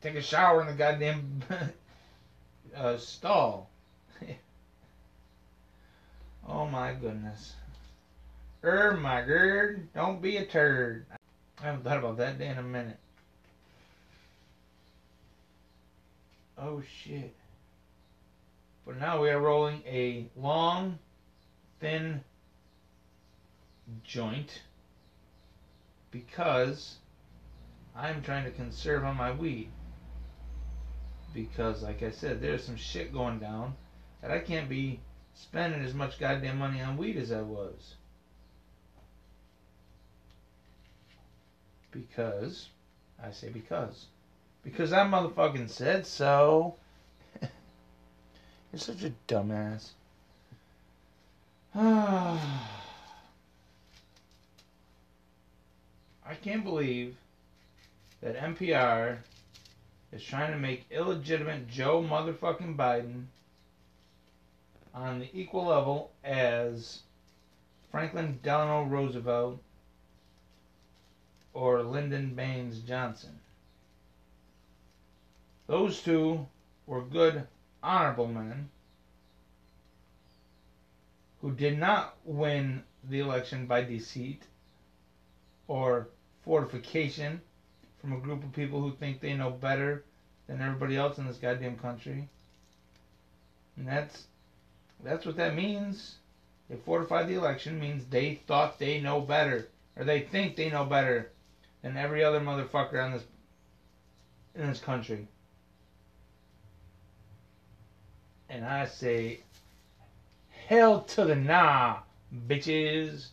take 0.03 0.15
a 0.15 0.23
shower 0.23 0.61
in 0.61 0.67
the 0.67 0.75
goddamn 0.75 1.43
uh, 2.77 2.97
stall. 2.97 3.71
oh 6.49 6.67
my 6.67 6.95
goodness. 6.95 7.55
Er 8.65 8.97
my 9.01 9.23
gird, 9.23 9.93
don't 9.95 10.21
be 10.21 10.39
a 10.39 10.47
turd. 10.47 11.07
I 11.61 11.67
haven't 11.67 11.85
thought 11.85 11.99
about 11.99 12.17
that 12.19 12.39
day 12.39 12.49
in 12.49 12.59
a 12.59 12.63
minute. 12.63 12.99
Oh 16.57 16.83
shit. 17.03 17.35
But 18.87 18.99
now 18.99 19.21
we 19.21 19.31
are 19.31 19.41
rolling 19.41 19.83
a 19.87 20.27
long, 20.35 20.99
thin 21.79 22.23
joint 24.03 24.63
because 26.11 26.97
I'm 27.95 28.23
trying 28.23 28.45
to 28.45 28.51
conserve 28.51 29.05
on 29.05 29.17
my 29.17 29.33
weed. 29.33 29.71
Because, 31.35 31.83
like 31.83 32.03
I 32.03 32.11
said, 32.11 32.41
there's 32.41 32.65
some 32.65 32.77
shit 32.77 33.13
going 33.13 33.39
down 33.39 33.75
that 34.23 34.31
I 34.31 34.39
can't 34.39 34.69
be 34.69 35.01
spending 35.41 35.83
as 35.83 35.95
much 35.95 36.19
goddamn 36.19 36.59
money 36.59 36.81
on 36.81 36.97
weed 36.97 37.17
as 37.17 37.31
I 37.31 37.43
was. 37.43 37.95
Because, 41.91 42.69
I 43.23 43.31
say 43.31 43.49
because. 43.49 44.07
Because 44.63 44.93
I 44.93 45.07
motherfucking 45.07 45.71
said 45.71 46.07
so. 46.07 46.75
You're 47.41 47.51
such 48.77 49.05
a 49.05 49.13
dumbass. 49.27 49.91
I 51.75 52.41
can't 56.43 56.65
believe 56.65 57.17
that 58.21 58.37
NPR 58.37 59.19
is 60.13 60.23
trying 60.25 60.53
to 60.53 60.59
make 60.59 60.85
illegitimate 60.91 61.69
Joe 61.69 62.03
motherfucking 62.03 62.77
Biden 62.77 63.25
on 64.99 65.21
the 65.21 65.29
equal 65.33 65.67
level 65.67 66.11
as 66.25 67.01
Franklin 67.91 68.39
Delano 68.43 68.85
Roosevelt 68.85 69.63
or 71.55 71.83
Lyndon 71.83 72.35
Baines 72.35 72.81
Johnson. 72.81 73.39
Those 75.67 76.03
two 76.03 76.47
were 76.87 77.03
good, 77.03 77.47
honorable 77.83 78.27
men 78.27 78.71
who 81.41 81.53
did 81.53 81.79
not 81.79 82.17
win 82.25 82.83
the 83.09 83.21
election 83.21 83.67
by 83.67 83.83
deceit 83.83 84.43
or 85.69 86.09
fortification 86.45 87.41
from 88.01 88.13
a 88.13 88.19
group 88.21 88.43
of 88.43 88.53
people 88.53 88.81
who 88.81 88.93
think 88.93 89.21
they 89.21 89.35
know 89.35 89.51
better 89.51 90.05
than 90.49 90.61
everybody 90.61 90.97
else 90.97 91.19
in 91.19 91.27
this 91.27 91.37
goddamn 91.37 91.77
country. 91.77 92.29
And 93.77 93.87
that's 93.87 94.27
that's 95.05 95.27
what 95.27 95.37
that 95.37 95.55
means. 95.55 96.17
They 96.69 96.77
fortified 96.77 97.29
the 97.29 97.35
election 97.35 97.81
means 97.81 98.05
they 98.05 98.41
thought 98.47 98.79
they 98.79 99.01
know 99.01 99.21
better 99.21 99.69
or 99.97 100.05
they 100.05 100.21
think 100.21 100.57
they 100.57 100.71
know 100.71 100.85
better 100.85 101.31
than 101.83 101.97
every 101.97 102.23
other 102.23 102.41
motherfucker 102.41 103.03
on 103.03 103.13
this 103.13 103.25
in 104.55 104.67
this 104.67 104.81
country. 104.81 105.27
And 108.51 108.65
I 108.65 108.87
say 108.87 109.41
hell 110.67 111.03
to 111.03 111.25
the 111.25 111.37
nah, 111.37 111.99
bitches. 112.47 113.29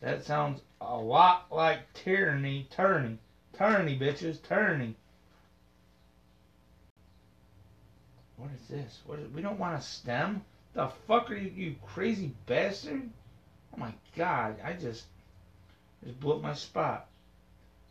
That 0.00 0.24
sounds 0.24 0.60
a 0.80 0.96
lot 0.96 1.46
like 1.50 1.92
tyranny, 1.94 2.66
tyranny, 2.70 3.18
tyranny, 3.56 3.98
bitches, 3.98 4.42
tyranny. 4.42 4.94
What 8.36 8.50
is 8.60 8.68
this? 8.68 9.00
What 9.06 9.20
is, 9.20 9.32
we 9.32 9.42
don't 9.42 9.58
want 9.58 9.78
a 9.78 9.82
stem? 9.82 10.42
The 10.74 10.88
fuck 11.06 11.30
are 11.30 11.36
you, 11.36 11.50
you 11.50 11.76
crazy 11.84 12.32
bastard? 12.46 13.10
Oh 13.74 13.78
my 13.78 13.92
god, 14.16 14.56
I 14.64 14.72
just 14.72 15.04
just 16.04 16.18
blew 16.18 16.34
up 16.34 16.42
my 16.42 16.54
spot. 16.54 17.08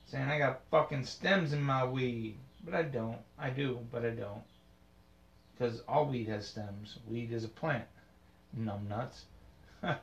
Saying 0.06 0.30
I 0.30 0.40
got 0.40 0.62
fucking 0.72 1.06
stems 1.06 1.54
in 1.54 1.62
my 1.62 1.86
weed. 1.86 2.36
But 2.64 2.76
I 2.76 2.84
don't. 2.84 3.20
I 3.40 3.50
do, 3.50 3.80
but 3.92 4.04
I 4.04 4.10
don't. 4.10 4.44
Because 5.54 5.82
all 5.88 6.08
weed 6.08 6.28
has 6.28 6.48
stems. 6.48 6.98
Weed 7.08 7.32
is 7.32 7.44
a 7.44 7.50
plant. 7.50 7.86
Numbnuts. 8.58 9.22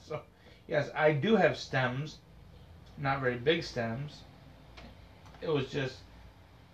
so, 0.00 0.22
yes, 0.66 0.90
I 0.94 1.12
do 1.12 1.36
have 1.36 1.58
stems. 1.58 2.18
Not 2.98 3.20
very 3.20 3.36
big 3.36 3.62
stems. 3.64 4.22
It 5.40 5.48
was 5.48 5.68
just 5.70 5.96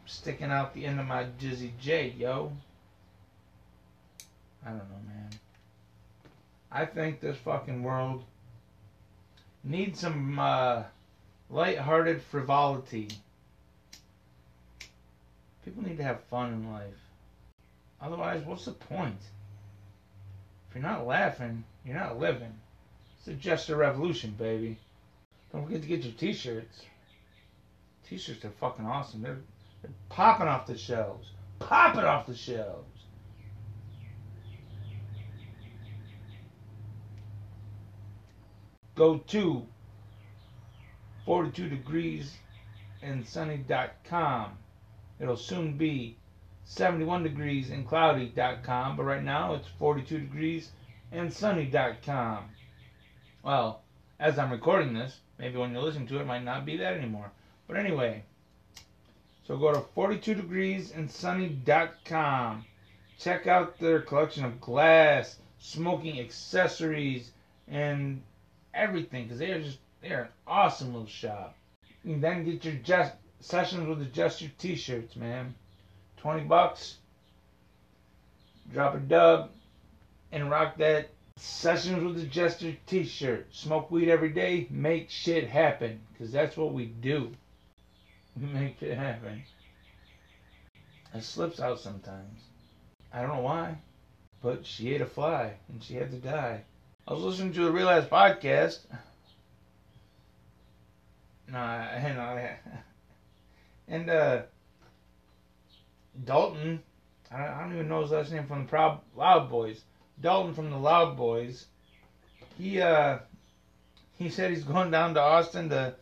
sticking 0.07 0.51
out 0.51 0.75
the 0.75 0.85
end 0.85 1.01
of 1.01 1.07
my 1.07 1.27
Jizzy 1.41 1.73
J, 1.81 2.15
yo. 2.17 2.53
I 4.69 4.73
don't 4.73 4.81
know, 4.81 5.01
man. 5.07 5.31
I 6.71 6.85
think 6.85 7.21
this 7.21 7.39
fucking 7.39 7.83
world 7.83 8.23
needs 9.65 10.01
some 10.01 10.39
uh, 10.39 10.83
light-hearted 11.49 12.21
frivolity. 12.21 13.09
People 15.65 15.85
need 15.85 15.97
to 15.97 16.03
have 16.03 16.21
fun 16.25 16.53
in 16.53 16.71
life. 16.71 17.01
Otherwise, 18.03 18.43
what's 18.45 18.67
the 18.67 18.73
point? 18.73 19.17
If 20.69 20.75
you're 20.75 20.83
not 20.83 21.07
laughing, 21.07 21.65
you're 21.87 21.97
not 21.97 22.21
living. 22.21 22.53
It's 23.27 23.69
a 23.71 23.77
revolution, 23.77 24.35
baby. 24.39 24.77
Don't 25.51 25.65
forget 25.65 25.81
to 25.81 25.89
get 25.89 26.05
your 26.05 26.13
t-shirts. 26.13 26.83
T-shirts 28.07 28.45
are 28.45 28.51
fucking 28.61 28.85
awesome. 28.85 29.23
They're, 29.23 29.39
they're 29.81 29.91
popping 30.11 30.47
off 30.47 30.67
the 30.67 30.77
shelves. 30.77 31.31
Popping 31.59 32.05
off 32.05 32.27
the 32.27 32.35
shelves. 32.35 32.98
Go 38.99 39.19
to 39.29 39.65
42 41.25 41.69
degrees 41.69 42.37
and 43.01 43.25
sunny.com. 43.25 44.59
It'll 45.21 45.37
soon 45.37 45.79
be 45.79 46.17
71 46.65 47.23
degrees 47.23 47.71
and 47.71 47.87
cloudy.com, 47.87 48.97
but 48.97 49.05
right 49.05 49.23
now 49.23 49.55
it's 49.55 49.69
42 49.79 50.19
degrees 50.19 50.73
and 51.13 51.33
sunny.com. 51.33 52.47
Well, 53.45 53.83
as 54.19 54.37
I'm 54.37 54.51
recording 54.51 54.95
this, 54.95 55.21
maybe 55.39 55.59
when 55.59 55.73
you 55.73 55.79
listen 55.79 56.09
to 56.09 56.17
it, 56.17 56.23
it 56.23 56.27
might 56.27 56.43
not 56.43 56.67
be 56.67 56.77
that 56.79 56.95
anymore. 56.95 57.31
But 57.69 57.77
anyway, 57.77 58.25
so 59.47 59.57
go 59.59 59.73
to 59.73 59.81
42 59.95 60.35
degrees 60.35 60.91
and 60.91 61.09
sunny.com. 61.09 62.65
Check 63.21 63.47
out 63.47 63.79
their 63.79 64.01
collection 64.01 64.45
of 64.45 64.61
glass, 64.61 65.39
smoking 65.61 66.19
accessories, 66.19 67.31
and 67.69 68.23
everything 68.79 69.25
because 69.25 69.39
they 69.39 69.51
are 69.51 69.63
just 69.63 69.79
they 70.01 70.11
are 70.11 70.23
an 70.23 70.29
awesome 70.47 70.93
little 70.93 71.09
shop. 71.09 71.57
You 72.05 72.19
then 72.21 72.45
get 72.45 72.65
your 72.65 72.75
just 72.75 73.13
sessions 73.41 73.89
with 73.89 73.99
the 73.99 74.05
Jester 74.05 74.51
t-shirts, 74.59 75.17
man. 75.17 75.55
20 76.19 76.45
bucks. 76.45 76.99
Drop 78.73 78.95
a 78.95 78.99
dub 78.99 79.51
and 80.31 80.51
rock 80.51 80.77
that 80.79 81.11
Sessions 81.41 82.03
with 82.03 82.17
the 82.17 82.27
Jester 82.27 82.77
t-shirt. 82.87 83.47
Smoke 83.55 83.93
weed 83.93 84.09
every 84.09 84.31
day, 84.31 84.67
make 84.71 85.09
shit 85.09 85.49
happen. 85.49 86.01
Because 86.13 86.33
that's 86.33 86.57
what 86.57 86.73
we 86.73 86.87
do. 86.87 87.33
We 88.37 88.47
make 88.53 88.83
it 88.83 88.99
happen. 88.99 89.45
It 91.15 91.23
slips 91.23 91.61
out 91.61 91.79
sometimes. 91.79 92.41
I 93.13 93.21
don't 93.21 93.37
know 93.37 93.43
why. 93.43 93.79
But 94.43 94.67
she 94.67 94.93
ate 94.93 95.01
a 95.01 95.07
fly 95.07 95.55
and 95.69 95.83
she 95.83 95.95
had 95.95 96.11
to 96.11 96.19
die. 96.19 96.65
I 97.09 97.15
was 97.15 97.23
listening 97.23 97.55
to 97.55 97.65
the 97.65 97.71
Real 97.73 97.89
Ass 97.89 98.05
podcast. 98.05 98.81
No, 101.51 101.57
I, 101.59 102.13
know. 102.15 102.51
And, 103.89 104.11
uh, 104.11 104.43
Dalton, 106.23 106.83
I 107.33 107.39
don't, 107.39 107.49
I 107.49 107.63
don't 107.63 107.73
even 107.73 107.89
know 107.89 108.03
his 108.03 108.11
last 108.11 108.31
name 108.31 108.47
from 108.47 108.65
the 108.65 108.69
Proud 108.69 109.01
Loud 109.17 109.49
Boys. 109.49 109.81
Dalton 110.21 110.53
from 110.53 110.69
the 110.69 110.77
Loud 110.77 111.17
Boys. 111.17 111.65
He 112.59 112.83
uh 112.83 113.21
he 114.19 114.29
said 114.29 114.51
he's 114.51 114.65
going 114.65 114.91
down 114.91 115.15
to 115.15 115.23
Austin 115.23 115.71
to 115.71 115.95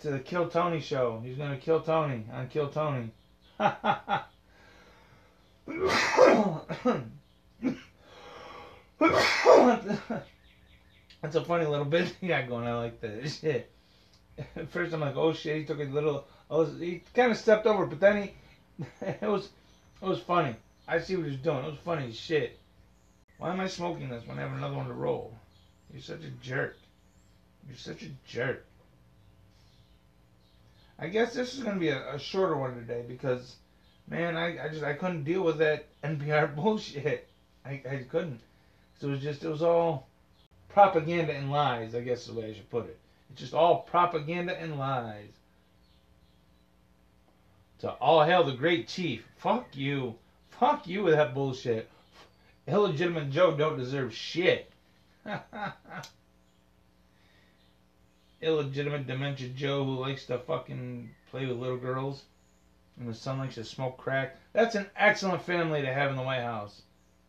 to 0.00 0.10
the 0.10 0.20
Kill 0.20 0.48
Tony 0.48 0.80
show. 0.80 1.20
He's 1.22 1.36
gonna 1.36 1.58
kill 1.58 1.82
Tony 1.82 2.24
on 2.32 2.48
Kill 2.48 2.70
Tony. 2.70 3.10
That's 8.98 9.94
a 11.34 11.44
funny 11.44 11.66
little 11.66 11.84
bit 11.84 12.14
he 12.20 12.28
got 12.28 12.48
going. 12.48 12.66
I 12.66 12.74
like 12.74 13.00
that 13.00 13.28
shit. 13.40 13.70
At 14.54 14.70
first 14.70 14.92
I'm 14.92 15.00
like, 15.00 15.16
oh 15.16 15.32
shit, 15.32 15.58
he 15.58 15.64
took 15.64 15.80
a 15.80 15.84
little. 15.84 16.26
Oh, 16.50 16.64
he 16.64 17.02
kind 17.14 17.32
of 17.32 17.38
stepped 17.38 17.66
over, 17.66 17.86
but 17.86 18.00
then 18.00 18.22
he 18.22 18.84
it 19.00 19.22
was 19.22 19.48
it 20.00 20.06
was 20.06 20.20
funny. 20.20 20.54
I 20.88 21.00
see 21.00 21.16
what 21.16 21.26
he's 21.26 21.38
doing. 21.38 21.64
It 21.64 21.70
was 21.70 21.78
funny 21.84 22.08
as 22.08 22.16
shit. 22.16 22.58
Why 23.38 23.52
am 23.52 23.60
I 23.60 23.66
smoking 23.66 24.08
this 24.08 24.26
when 24.26 24.38
I 24.38 24.42
have 24.42 24.52
another 24.52 24.76
one 24.76 24.86
to 24.86 24.94
roll? 24.94 25.34
You're 25.92 26.02
such 26.02 26.24
a 26.24 26.30
jerk. 26.42 26.76
You're 27.68 27.76
such 27.76 28.02
a 28.02 28.08
jerk. 28.26 28.64
I 30.98 31.08
guess 31.08 31.34
this 31.34 31.54
is 31.54 31.62
gonna 31.62 31.80
be 31.80 31.88
a, 31.88 32.14
a 32.14 32.18
shorter 32.18 32.56
one 32.56 32.74
today 32.74 33.04
because, 33.06 33.56
man, 34.08 34.36
I, 34.36 34.64
I 34.64 34.68
just 34.68 34.84
I 34.84 34.94
couldn't 34.94 35.24
deal 35.24 35.42
with 35.42 35.58
that 35.58 35.86
NPR 36.02 36.54
bullshit. 36.54 37.28
I, 37.64 37.82
I 37.88 38.06
couldn't. 38.08 38.40
So 38.98 39.08
it 39.08 39.10
was 39.12 39.22
just 39.22 39.44
it 39.44 39.48
was 39.48 39.62
all 39.62 40.08
propaganda 40.68 41.32
and 41.32 41.50
lies. 41.50 41.94
I 41.94 42.00
guess 42.00 42.22
is 42.22 42.26
the 42.28 42.40
way 42.40 42.50
I 42.50 42.54
should 42.54 42.70
put 42.70 42.86
it. 42.86 42.98
It's 43.30 43.40
just 43.40 43.54
all 43.54 43.80
propaganda 43.80 44.58
and 44.58 44.78
lies. 44.78 45.32
So 47.78 47.96
all 48.00 48.24
hail 48.24 48.44
the 48.44 48.52
great 48.52 48.88
chief. 48.88 49.26
Fuck 49.36 49.76
you. 49.76 50.14
Fuck 50.50 50.86
you 50.86 51.02
with 51.02 51.14
that 51.14 51.34
bullshit. 51.34 51.90
Illegitimate 52.66 53.30
Joe 53.30 53.54
don't 53.54 53.76
deserve 53.76 54.14
shit. 54.14 54.72
Illegitimate 58.40 59.06
dementia 59.06 59.48
Joe 59.50 59.84
who 59.84 59.98
likes 59.98 60.24
to 60.26 60.38
fucking 60.38 61.10
play 61.30 61.46
with 61.46 61.58
little 61.58 61.76
girls. 61.76 62.22
And 62.98 63.08
the 63.08 63.14
son 63.14 63.38
likes 63.38 63.56
to 63.56 63.64
smoke 63.64 63.98
crack. 63.98 64.36
That's 64.54 64.74
an 64.74 64.86
excellent 64.96 65.42
family 65.42 65.82
to 65.82 65.92
have 65.92 66.10
in 66.10 66.16
the 66.16 66.22
White 66.22 66.40
House. 66.40 66.80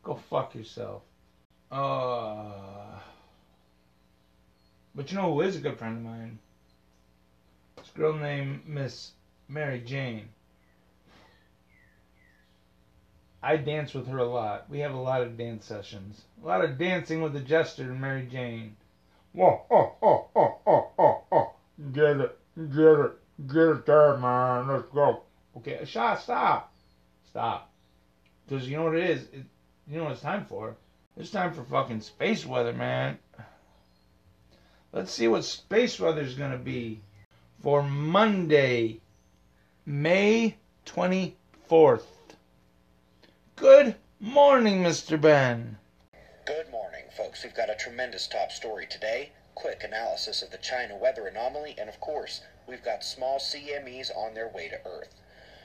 Go 0.03 0.15
fuck 0.15 0.56
yourself. 0.56 1.01
Uh, 1.71 2.99
but 4.95 5.12
you 5.12 5.17
know 5.17 5.34
who 5.34 5.41
is 5.41 5.58
a 5.58 5.60
good 5.60 5.77
friend 5.77 5.97
of 5.97 6.03
mine? 6.03 6.39
This 7.75 7.89
girl 7.89 8.13
named 8.13 8.62
Miss 8.65 9.12
Mary 9.49 9.82
Jane. 9.82 10.30
I 13.43 13.58
dance 13.58 13.93
with 13.93 14.08
her 14.08 14.17
a 14.17 14.27
lot. 14.27 14.69
We 14.69 14.80
have 14.80 14.93
a 14.93 14.99
lot 14.99 15.21
of 15.21 15.38
dance 15.38 15.65
sessions. 15.65 16.23
A 16.43 16.47
lot 16.47 16.63
of 16.63 16.77
dancing 16.77 17.21
with 17.21 17.34
the 17.34 17.39
jester 17.39 17.84
and 17.84 18.01
Mary 18.01 18.27
Jane. 18.32 18.75
Whoa, 19.34 19.62
oh, 19.69 19.95
oh, 20.01 20.27
oh, 20.36 20.60
oh, 20.65 20.91
oh, 20.97 21.23
oh. 21.32 21.53
Get 21.91 22.19
it, 22.19 22.39
get 22.56 22.99
it, 22.99 23.12
get 23.45 23.67
it 23.67 23.86
there, 23.86 24.17
man. 24.17 24.67
Let's 24.67 24.88
go. 24.93 25.23
Okay, 25.58 25.86
shot, 25.86 26.21
stop. 26.21 26.73
Stop. 27.30 27.71
Because 28.47 28.67
you 28.67 28.77
know 28.77 28.86
what 28.86 28.95
it 28.95 29.10
is? 29.10 29.23
It, 29.34 29.45
you 29.88 29.97
know 29.97 30.06
what 30.06 30.13
it's 30.13 30.21
time 30.21 30.45
for? 30.45 30.75
It's 31.19 31.32
time 31.32 31.51
for 31.51 31.63
fucking 31.63 32.01
space 32.01 32.45
weather, 32.45 32.73
man. 32.73 33.17
Let's 34.91 35.12
see 35.12 35.27
what 35.27 35.45
space 35.45 35.99
weather's 35.99 36.36
gonna 36.36 36.60
be 36.60 37.01
for 37.63 37.82
Monday, 37.82 39.01
May 39.84 40.58
24th. 40.86 42.36
Good 43.56 43.95
morning, 44.19 44.84
Mr. 44.84 45.19
Ben. 45.19 45.80
Good 46.45 46.69
morning, 46.69 47.06
folks. 47.17 47.43
We've 47.43 47.56
got 47.56 47.71
a 47.71 47.75
tremendous 47.75 48.27
top 48.27 48.51
story 48.51 48.86
today. 48.86 49.32
Quick 49.56 49.84
analysis 49.84 50.43
of 50.43 50.51
the 50.51 50.60
China 50.60 50.95
weather 50.95 51.25
anomaly, 51.25 51.73
and 51.80 51.89
of 51.89 51.99
course, 51.99 52.41
we've 52.67 52.84
got 52.84 53.03
small 53.03 53.39
CMEs 53.39 54.15
on 54.15 54.36
their 54.36 54.47
way 54.47 54.69
to 54.69 54.86
Earth. 54.86 55.15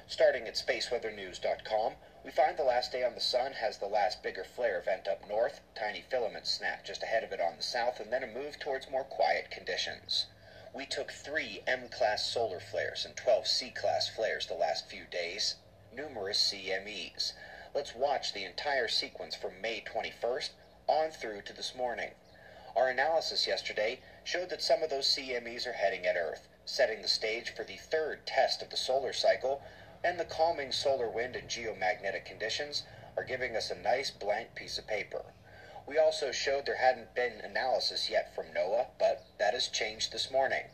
Starting 0.07 0.49
at 0.49 0.55
spaceweathernews.com, 0.55 1.93
we 2.25 2.31
find 2.31 2.57
the 2.57 2.63
last 2.63 2.93
day 2.93 3.03
on 3.03 3.15
the 3.15 3.21
sun 3.21 3.53
has 3.53 3.79
the 3.79 3.87
last 3.87 4.23
bigger 4.23 4.45
flare 4.45 4.79
event 4.79 5.09
up 5.09 5.27
north, 5.29 5.61
tiny 5.75 6.03
filaments 6.09 6.51
snap 6.51 6.85
just 6.85 7.03
ahead 7.03 7.25
of 7.25 7.33
it 7.33 7.41
on 7.41 7.57
the 7.57 7.63
south, 7.63 7.99
and 7.99 8.13
then 8.13 8.23
a 8.23 8.27
move 8.27 8.59
towards 8.61 8.89
more 8.89 9.03
quiet 9.03 9.51
conditions. 9.51 10.27
We 10.73 10.87
took 10.87 11.11
three 11.11 11.63
M 11.67 11.89
class 11.89 12.25
solar 12.25 12.61
flares 12.61 13.05
and 13.05 13.17
12 13.17 13.47
C 13.49 13.71
class 13.71 14.09
flares 14.09 14.47
the 14.47 14.55
last 14.55 14.89
few 14.89 15.05
days, 15.05 15.57
numerous 15.93 16.39
CMEs. 16.39 17.33
Let's 17.75 17.95
watch 17.95 18.33
the 18.33 18.45
entire 18.45 18.89
sequence 18.89 19.35
from 19.35 19.61
May 19.61 19.81
21st 19.81 20.51
on 20.87 21.11
through 21.11 21.43
to 21.43 21.53
this 21.53 21.75
morning. 21.75 22.13
Our 22.77 22.89
analysis 22.89 23.47
yesterday 23.47 23.99
showed 24.25 24.49
that 24.51 24.63
some 24.63 24.83
of 24.83 24.91
those 24.91 25.07
CMEs 25.07 25.67
are 25.67 25.73
heading 25.73 26.07
at 26.07 26.17
Earth, 26.17 26.49
setting 26.65 27.03
the 27.03 27.09
stage 27.09 27.53
for 27.53 27.65
the 27.65 27.77
third 27.77 28.25
test 28.25 28.63
of 28.63 28.71
the 28.71 28.77
solar 28.77 29.13
cycle, 29.13 29.61
and 30.05 30.19
the 30.19 30.25
calming 30.25 30.73
solar 30.73 31.09
wind 31.09 31.37
and 31.37 31.49
geomagnetic 31.49 32.25
conditions 32.25 32.85
are 33.17 33.25
giving 33.25 33.55
us 33.57 33.71
a 33.71 33.75
nice 33.75 34.11
blank 34.11 34.55
piece 34.55 34.79
of 34.79 34.87
paper. 34.87 35.25
We 35.87 35.99
also 35.99 36.33
showed 36.33 36.67
there 36.67 36.77
hadn't 36.77 37.15
been 37.15 37.41
analysis 37.41 38.09
yet 38.09 38.35
from 38.35 38.47
NOAA, 38.47 38.87
but 38.99 39.25
that 39.39 39.55
has 39.55 39.69
changed 39.69 40.13
this 40.13 40.31
morning. 40.31 40.65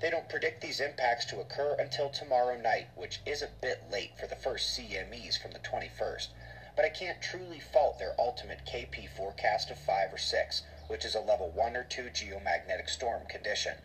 They 0.00 0.10
don't 0.10 0.28
predict 0.28 0.60
these 0.60 0.80
impacts 0.80 1.24
to 1.26 1.40
occur 1.40 1.74
until 1.78 2.08
tomorrow 2.08 2.56
night, 2.56 2.88
which 2.94 3.20
is 3.24 3.42
a 3.42 3.48
bit 3.60 3.90
late 3.90 4.18
for 4.18 4.26
the 4.26 4.36
first 4.36 4.78
CMEs 4.78 5.40
from 5.40 5.52
the 5.52 5.58
21st. 5.60 6.28
But 6.76 6.84
I 6.84 6.88
can't 6.88 7.22
truly 7.22 7.60
fault 7.60 7.98
their 7.98 8.14
ultimate 8.18 8.66
KP 8.66 9.08
forecast 9.08 9.70
of 9.70 9.78
5 9.78 10.12
or 10.12 10.18
6, 10.18 10.62
which 10.88 11.04
is 11.04 11.14
a 11.14 11.20
level 11.20 11.50
1 11.50 11.76
or 11.76 11.84
2 11.84 12.10
geomagnetic 12.10 12.88
storm 12.88 13.26
condition. 13.26 13.76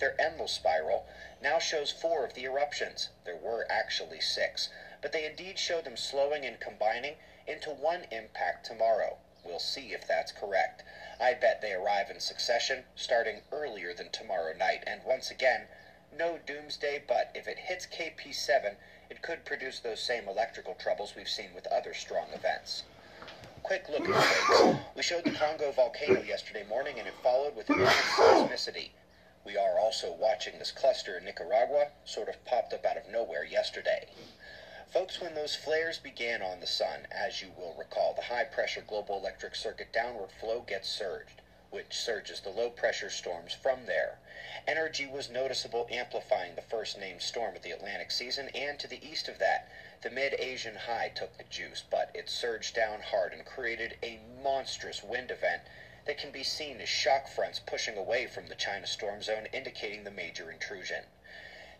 Their 0.00 0.16
Enlil 0.18 0.48
spiral 0.48 1.06
now 1.42 1.58
shows 1.58 1.92
four 1.92 2.24
of 2.24 2.32
the 2.32 2.44
eruptions. 2.44 3.10
There 3.26 3.36
were 3.36 3.66
actually 3.68 4.20
six, 4.20 4.70
but 5.02 5.12
they 5.12 5.26
indeed 5.26 5.58
show 5.58 5.82
them 5.82 5.98
slowing 5.98 6.46
and 6.46 6.58
combining 6.58 7.16
into 7.46 7.68
one 7.68 8.06
impact 8.10 8.64
tomorrow. 8.64 9.18
We'll 9.44 9.58
see 9.58 9.92
if 9.92 10.08
that's 10.08 10.32
correct. 10.32 10.84
I 11.20 11.34
bet 11.34 11.60
they 11.60 11.72
arrive 11.72 12.08
in 12.10 12.18
succession, 12.18 12.84
starting 12.96 13.42
earlier 13.52 13.92
than 13.92 14.10
tomorrow 14.10 14.54
night, 14.56 14.84
and 14.86 15.04
once 15.04 15.30
again, 15.30 15.66
no 16.16 16.38
doomsday, 16.46 17.02
but 17.06 17.30
if 17.34 17.46
it 17.46 17.58
hits 17.58 17.86
KP7, 17.86 18.76
it 19.10 19.20
could 19.20 19.44
produce 19.44 19.80
those 19.80 20.00
same 20.00 20.28
electrical 20.28 20.74
troubles 20.74 21.14
we've 21.14 21.28
seen 21.28 21.52
with 21.54 21.66
other 21.66 21.92
strong 21.92 22.28
events. 22.32 22.84
Quick 23.62 23.86
look 23.90 24.08
at 24.08 24.46
quakes. 24.46 24.78
We 24.96 25.02
showed 25.02 25.24
the 25.24 25.32
Congo 25.32 25.72
volcano 25.72 26.22
yesterday 26.22 26.64
morning, 26.68 26.98
and 26.98 27.06
it 27.06 27.14
followed 27.22 27.54
with 27.54 27.68
immense 27.68 27.90
seismicity. 28.16 28.90
We 29.44 29.56
are 29.56 29.78
also 29.78 30.12
watching 30.12 30.58
this 30.58 30.70
cluster 30.70 31.16
in 31.16 31.24
Nicaragua, 31.24 31.88
sort 32.04 32.28
of 32.28 32.44
popped 32.44 32.74
up 32.74 32.84
out 32.84 32.96
of 32.96 33.08
nowhere 33.08 33.44
yesterday. 33.44 34.06
Folks, 34.92 35.20
when 35.20 35.34
those 35.34 35.54
flares 35.56 35.98
began 35.98 36.42
on 36.42 36.60
the 36.60 36.66
sun, 36.66 37.06
as 37.10 37.40
you 37.40 37.52
will 37.56 37.74
recall, 37.74 38.12
the 38.12 38.22
high 38.22 38.44
pressure 38.44 38.82
global 38.82 39.16
electric 39.16 39.54
circuit 39.54 39.92
downward 39.92 40.30
flow 40.32 40.60
gets 40.60 40.88
surged, 40.88 41.40
which 41.70 41.96
surges 41.96 42.40
the 42.40 42.50
low 42.50 42.68
pressure 42.70 43.08
storms 43.08 43.54
from 43.54 43.86
there. 43.86 44.18
Energy 44.66 45.06
was 45.06 45.30
noticeable, 45.30 45.86
amplifying 45.90 46.54
the 46.54 46.60
first 46.62 46.98
named 46.98 47.22
storm 47.22 47.56
of 47.56 47.62
the 47.62 47.70
Atlantic 47.70 48.10
season, 48.10 48.48
and 48.54 48.78
to 48.78 48.88
the 48.88 49.04
east 49.08 49.28
of 49.28 49.38
that, 49.38 49.68
the 50.02 50.10
mid 50.10 50.34
Asian 50.38 50.74
high 50.74 51.08
took 51.08 51.36
the 51.38 51.44
juice, 51.44 51.82
but 51.88 52.10
it 52.12 52.28
surged 52.28 52.74
down 52.74 53.00
hard 53.00 53.32
and 53.32 53.44
created 53.44 53.96
a 54.02 54.18
monstrous 54.42 55.02
wind 55.02 55.30
event 55.30 55.62
that 56.06 56.18
can 56.18 56.30
be 56.30 56.42
seen 56.42 56.80
as 56.80 56.88
shock 56.88 57.28
fronts 57.28 57.58
pushing 57.58 57.96
away 57.96 58.26
from 58.26 58.46
the 58.46 58.54
China 58.54 58.86
storm 58.86 59.22
zone, 59.22 59.46
indicating 59.52 60.04
the 60.04 60.10
major 60.10 60.50
intrusion. 60.50 61.04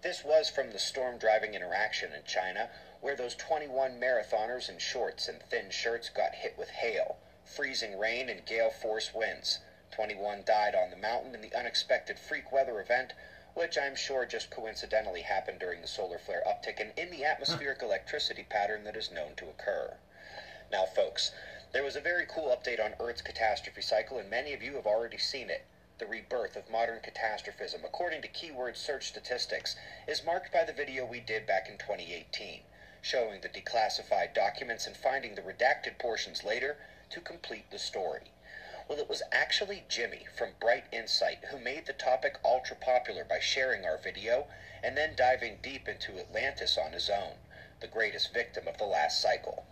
This 0.03 0.25
was 0.25 0.49
from 0.49 0.71
the 0.71 0.79
storm 0.79 1.19
driving 1.19 1.55
interaction 1.55 2.13
in 2.13 2.25
China, 2.25 2.71
where 3.01 3.17
those 3.17 3.35
21 3.35 4.01
marathoners 4.01 4.69
in 4.69 4.79
shorts 4.79 5.29
and 5.29 5.43
thin 5.43 5.71
shirts 5.71 6.09
got 6.09 6.35
hit 6.37 6.57
with 6.57 6.71
hail, 6.71 7.19
freezing 7.45 7.99
rain, 7.99 8.29
and 8.29 8.47
gale 8.47 8.71
force 8.71 9.13
winds. 9.13 9.59
21 9.91 10.45
died 10.45 10.75
on 10.75 10.91
the 10.91 10.97
mountain 10.97 11.35
in 11.35 11.41
the 11.41 11.55
unexpected 11.55 12.19
freak 12.19 12.51
weather 12.53 12.81
event, 12.81 13.13
which 13.55 13.77
I'm 13.77 13.95
sure 13.97 14.25
just 14.25 14.49
coincidentally 14.49 15.23
happened 15.23 15.59
during 15.59 15.83
the 15.83 15.89
solar 15.89 16.19
flare 16.19 16.43
uptick 16.47 16.81
and 16.81 16.93
in 16.97 17.11
the 17.11 17.25
atmospheric 17.25 17.83
electricity 17.83 18.45
pattern 18.45 18.85
that 18.85 18.97
is 18.97 19.11
known 19.11 19.35
to 19.37 19.49
occur. 19.49 19.97
Now, 20.71 20.87
folks, 20.87 21.33
there 21.73 21.85
was 21.85 21.95
a 21.95 22.01
very 22.01 22.27
cool 22.27 22.49
update 22.49 22.85
on 22.85 22.95
Earth's 22.99 23.23
catastrophe 23.23 23.81
cycle, 23.81 24.19
and 24.19 24.29
many 24.29 24.53
of 24.53 24.63
you 24.63 24.75
have 24.75 24.87
already 24.87 25.19
seen 25.19 25.49
it. 25.51 25.65
The 25.99 26.07
rebirth 26.07 26.57
of 26.57 26.69
modern 26.69 27.01
catastrophism, 27.01 27.85
according 27.85 28.23
to 28.23 28.29
keyword 28.29 28.77
search 28.77 29.07
statistics, 29.07 29.77
is 30.09 30.25
marked 30.25 30.53
by 30.53 30.65
the 30.65 30.73
video 30.73 31.05
we 31.05 31.21
did 31.21 31.47
back 31.47 31.69
in 31.69 31.79
2018, 31.79 32.63
showing 33.03 33.41
the 33.41 33.49
declassified 33.49 34.35
documents 34.35 34.87
and 34.87 34.97
finding 34.97 35.37
the 35.37 35.43
redacted 35.43 35.99
portions 35.99 36.43
later 36.43 36.77
to 37.11 37.21
complete 37.21 37.71
the 37.71 37.79
story. 37.79 38.33
Well, 38.89 38.99
it 38.99 39.09
was 39.09 39.23
actually 39.31 39.85
Jimmy 39.89 40.27
from 40.37 40.55
Bright 40.59 40.87
Insight 40.91 41.45
who 41.51 41.59
made 41.59 41.87
the 41.87 41.93
topic 41.93 42.39
ultra 42.45 42.75
popular 42.75 43.23
by 43.23 43.39
sharing 43.39 43.85
our 43.85 43.99
video 43.99 44.49
and 44.83 44.97
then 44.97 45.15
diving 45.15 45.59
deep 45.63 45.87
into 45.87 46.19
Atlantis 46.19 46.77
on 46.77 46.93
his 46.93 47.09
own, 47.09 47.35
the 47.81 47.87
greatest 47.87 48.33
victim 48.35 48.69
of 48.69 48.77
the 48.79 48.85
last 48.85 49.21
cycle. 49.21 49.65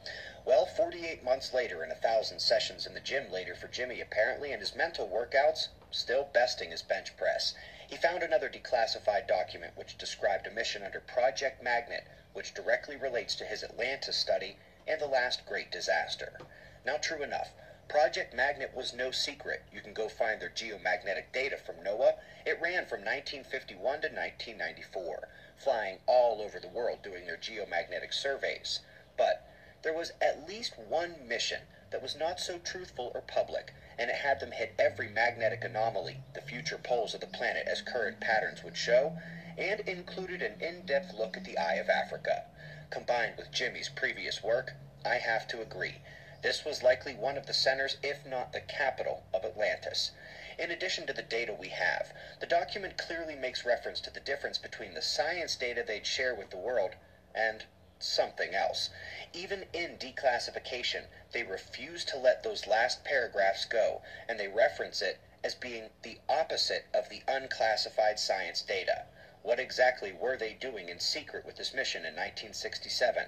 Well, 0.45 0.65
48 0.65 1.23
months 1.23 1.53
later 1.53 1.83
and 1.83 1.93
a 1.93 1.95
thousand 1.95 2.41
sessions 2.41 2.87
in 2.87 2.95
the 2.95 3.01
gym 3.01 3.31
later 3.31 3.55
for 3.55 3.69
Jimmy 3.69 4.01
apparently, 4.01 4.51
and 4.51 4.61
his 4.61 4.75
mental 4.75 5.07
workouts 5.07 5.69
still 5.91 6.25
besting 6.25 6.71
his 6.71 6.83
bench 6.83 7.17
press. 7.17 7.55
He 7.89 7.97
found 7.97 8.23
another 8.23 8.49
declassified 8.49 9.27
document 9.27 9.77
which 9.77 9.99
described 9.99 10.47
a 10.47 10.51
mission 10.51 10.83
under 10.83 11.01
Project 11.01 11.63
Magnet, 11.63 12.05
which 12.33 12.55
directly 12.55 12.97
relates 12.97 13.35
to 13.37 13.45
his 13.45 13.63
Atlantis 13.63 14.17
study 14.17 14.59
and 14.87 15.01
the 15.01 15.07
last 15.07 15.45
great 15.45 15.71
disaster. 15.71 16.39
Now, 16.85 16.97
true 16.97 17.23
enough, 17.23 17.53
Project 17.89 18.35
Magnet 18.35 18.75
was 18.75 18.93
no 18.93 19.11
secret. 19.11 19.63
You 19.73 19.81
can 19.81 19.95
go 19.95 20.09
find 20.09 20.41
their 20.41 20.51
geomagnetic 20.51 21.33
data 21.33 21.57
from 21.57 21.77
NOAA. 21.77 22.19
It 22.45 22.61
ran 22.61 22.85
from 22.85 23.01
1951 23.01 23.79
to 23.81 24.09
1994, 24.09 25.29
flying 25.59 25.99
all 26.07 26.41
over 26.41 26.59
the 26.59 26.69
world 26.69 27.03
doing 27.03 27.27
their 27.27 27.37
geomagnetic 27.37 28.15
surveys. 28.15 28.81
But 29.17 29.45
there 29.83 29.93
was 29.93 30.13
at 30.21 30.47
least 30.47 30.79
one 30.79 31.27
mission 31.27 31.63
that 31.91 32.03
was 32.03 32.17
not 32.17 32.41
so 32.41 32.59
truthful 32.59 33.11
or 33.15 33.21
public, 33.21 33.73
and 33.99 34.11
it 34.11 34.17
had 34.17 34.41
them 34.41 34.53
hit 34.53 34.75
every 34.79 35.09
magnetic 35.09 35.65
anomaly, 35.65 36.21
the 36.35 36.41
future 36.41 36.79
poles 36.79 37.15
of 37.15 37.21
the 37.21 37.27
planet 37.27 37.67
as 37.67 37.83
current 37.83 38.21
patterns 38.21 38.63
would 38.63 38.77
show, 38.77 39.19
and 39.57 39.81
included 39.81 40.43
an 40.43 40.61
in-depth 40.61 41.13
look 41.15 41.37
at 41.37 41.45
the 41.45 41.59
Eye 41.59 41.75
of 41.75 41.89
Africa. 41.89 42.45
Combined 42.91 43.37
with 43.37 43.51
Jimmy's 43.51 43.89
previous 43.89 44.43
work, 44.43 44.75
I 45.05 45.17
have 45.17 45.49
to 45.49 45.61
agree. 45.61 45.97
This 46.43 46.65
was 46.65 46.83
likely 46.83 47.15
one 47.15 47.37
of 47.37 47.47
the 47.47 47.53
centers, 47.53 47.97
if 48.03 48.25
not 48.25 48.53
the 48.53 48.61
capital, 48.61 49.25
of 49.35 49.45
Atlantis. 49.45 50.13
In 50.59 50.73
addition 50.73 51.07
to 51.07 51.13
the 51.13 51.23
data 51.23 51.55
we 51.55 51.69
have, 51.69 52.13
the 52.41 52.47
document 52.47 52.99
clearly 52.99 53.37
makes 53.37 53.65
reference 53.65 54.01
to 54.01 54.11
the 54.11 54.19
difference 54.19 54.59
between 54.59 54.95
the 54.95 55.03
science 55.03 55.55
data 55.55 55.85
they'd 55.87 56.05
share 56.05 56.35
with 56.35 56.51
the 56.51 56.57
world 56.57 56.97
and 57.33 57.65
something 58.01 58.55
else. 58.55 58.91
Even 59.33 59.67
in 59.73 59.97
declassification, 59.99 61.05
they 61.33 61.45
refuse 61.45 62.05
to 62.07 62.17
let 62.17 62.43
those 62.43 62.67
last 62.67 63.05
paragraphs 63.05 63.65
go, 63.65 64.03
and 64.29 64.39
they 64.39 64.49
reference 64.49 65.01
it 65.01 65.21
as 65.45 65.55
being 65.55 65.91
the 66.03 66.19
opposite 66.29 66.87
of 66.93 67.09
the 67.09 67.23
unclassified 67.29 68.19
science 68.19 68.61
data. 68.61 69.05
What 69.43 69.61
exactly 69.61 70.13
were 70.13 70.37
they 70.37 70.55
doing 70.55 70.89
in 70.89 70.99
secret 70.99 71.47
with 71.47 71.57
this 71.57 71.73
mission 71.73 72.01
in 72.01 72.15
1967? 72.15 73.27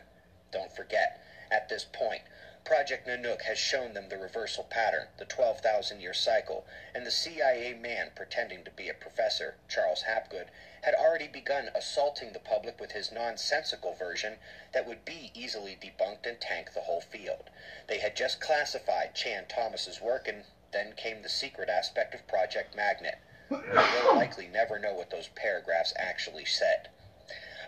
Don't 0.51 0.73
forget, 0.73 1.21
at 1.51 1.69
this 1.69 1.85
point, 1.85 2.23
Project 2.65 3.07
Nanook 3.07 3.43
has 3.43 3.59
shown 3.59 3.95
them 3.95 4.11
the 4.11 4.19
reversal 4.19 4.65
pattern, 4.65 5.09
the 5.17 5.25
12,000 5.25 6.01
year 6.01 6.13
cycle, 6.13 6.67
and 6.95 7.07
the 7.07 7.11
CIA 7.11 7.73
man 7.73 8.11
pretending 8.15 8.65
to 8.65 8.71
be 8.71 8.91
a 8.91 8.95
professor, 8.95 9.57
Charles 9.67 10.03
Hapgood, 10.03 10.51
had 10.83 10.95
already 10.95 11.27
begun 11.27 11.71
assaulting 11.75 12.33
the 12.33 12.39
public 12.39 12.79
with 12.79 12.93
his 12.93 13.11
nonsensical 13.11 13.95
version 13.95 14.39
that 14.73 14.85
would 14.85 15.07
be 15.07 15.31
easily 15.33 15.75
debunked 15.75 16.27
and 16.27 16.39
tank 16.39 16.75
the 16.75 16.83
whole 16.83 17.01
field. 17.01 17.49
They 17.87 17.99
had 17.99 18.15
just 18.15 18.41
classified 18.41 19.15
Chan 19.15 19.47
Thomas's 19.49 20.03
work, 20.03 20.29
and 20.29 20.45
then 20.71 20.93
came 20.93 21.23
the 21.23 21.31
secret 21.31 21.71
aspect 21.71 22.15
of 22.15 22.29
Project 22.29 22.75
Magnet. 22.75 23.19
We 23.49 23.57
will 23.57 24.17
likely 24.17 24.49
never 24.49 24.79
know 24.79 24.93
what 24.93 25.09
those 25.09 25.29
paragraphs 25.29 25.95
actually 25.97 26.45
said. 26.45 26.91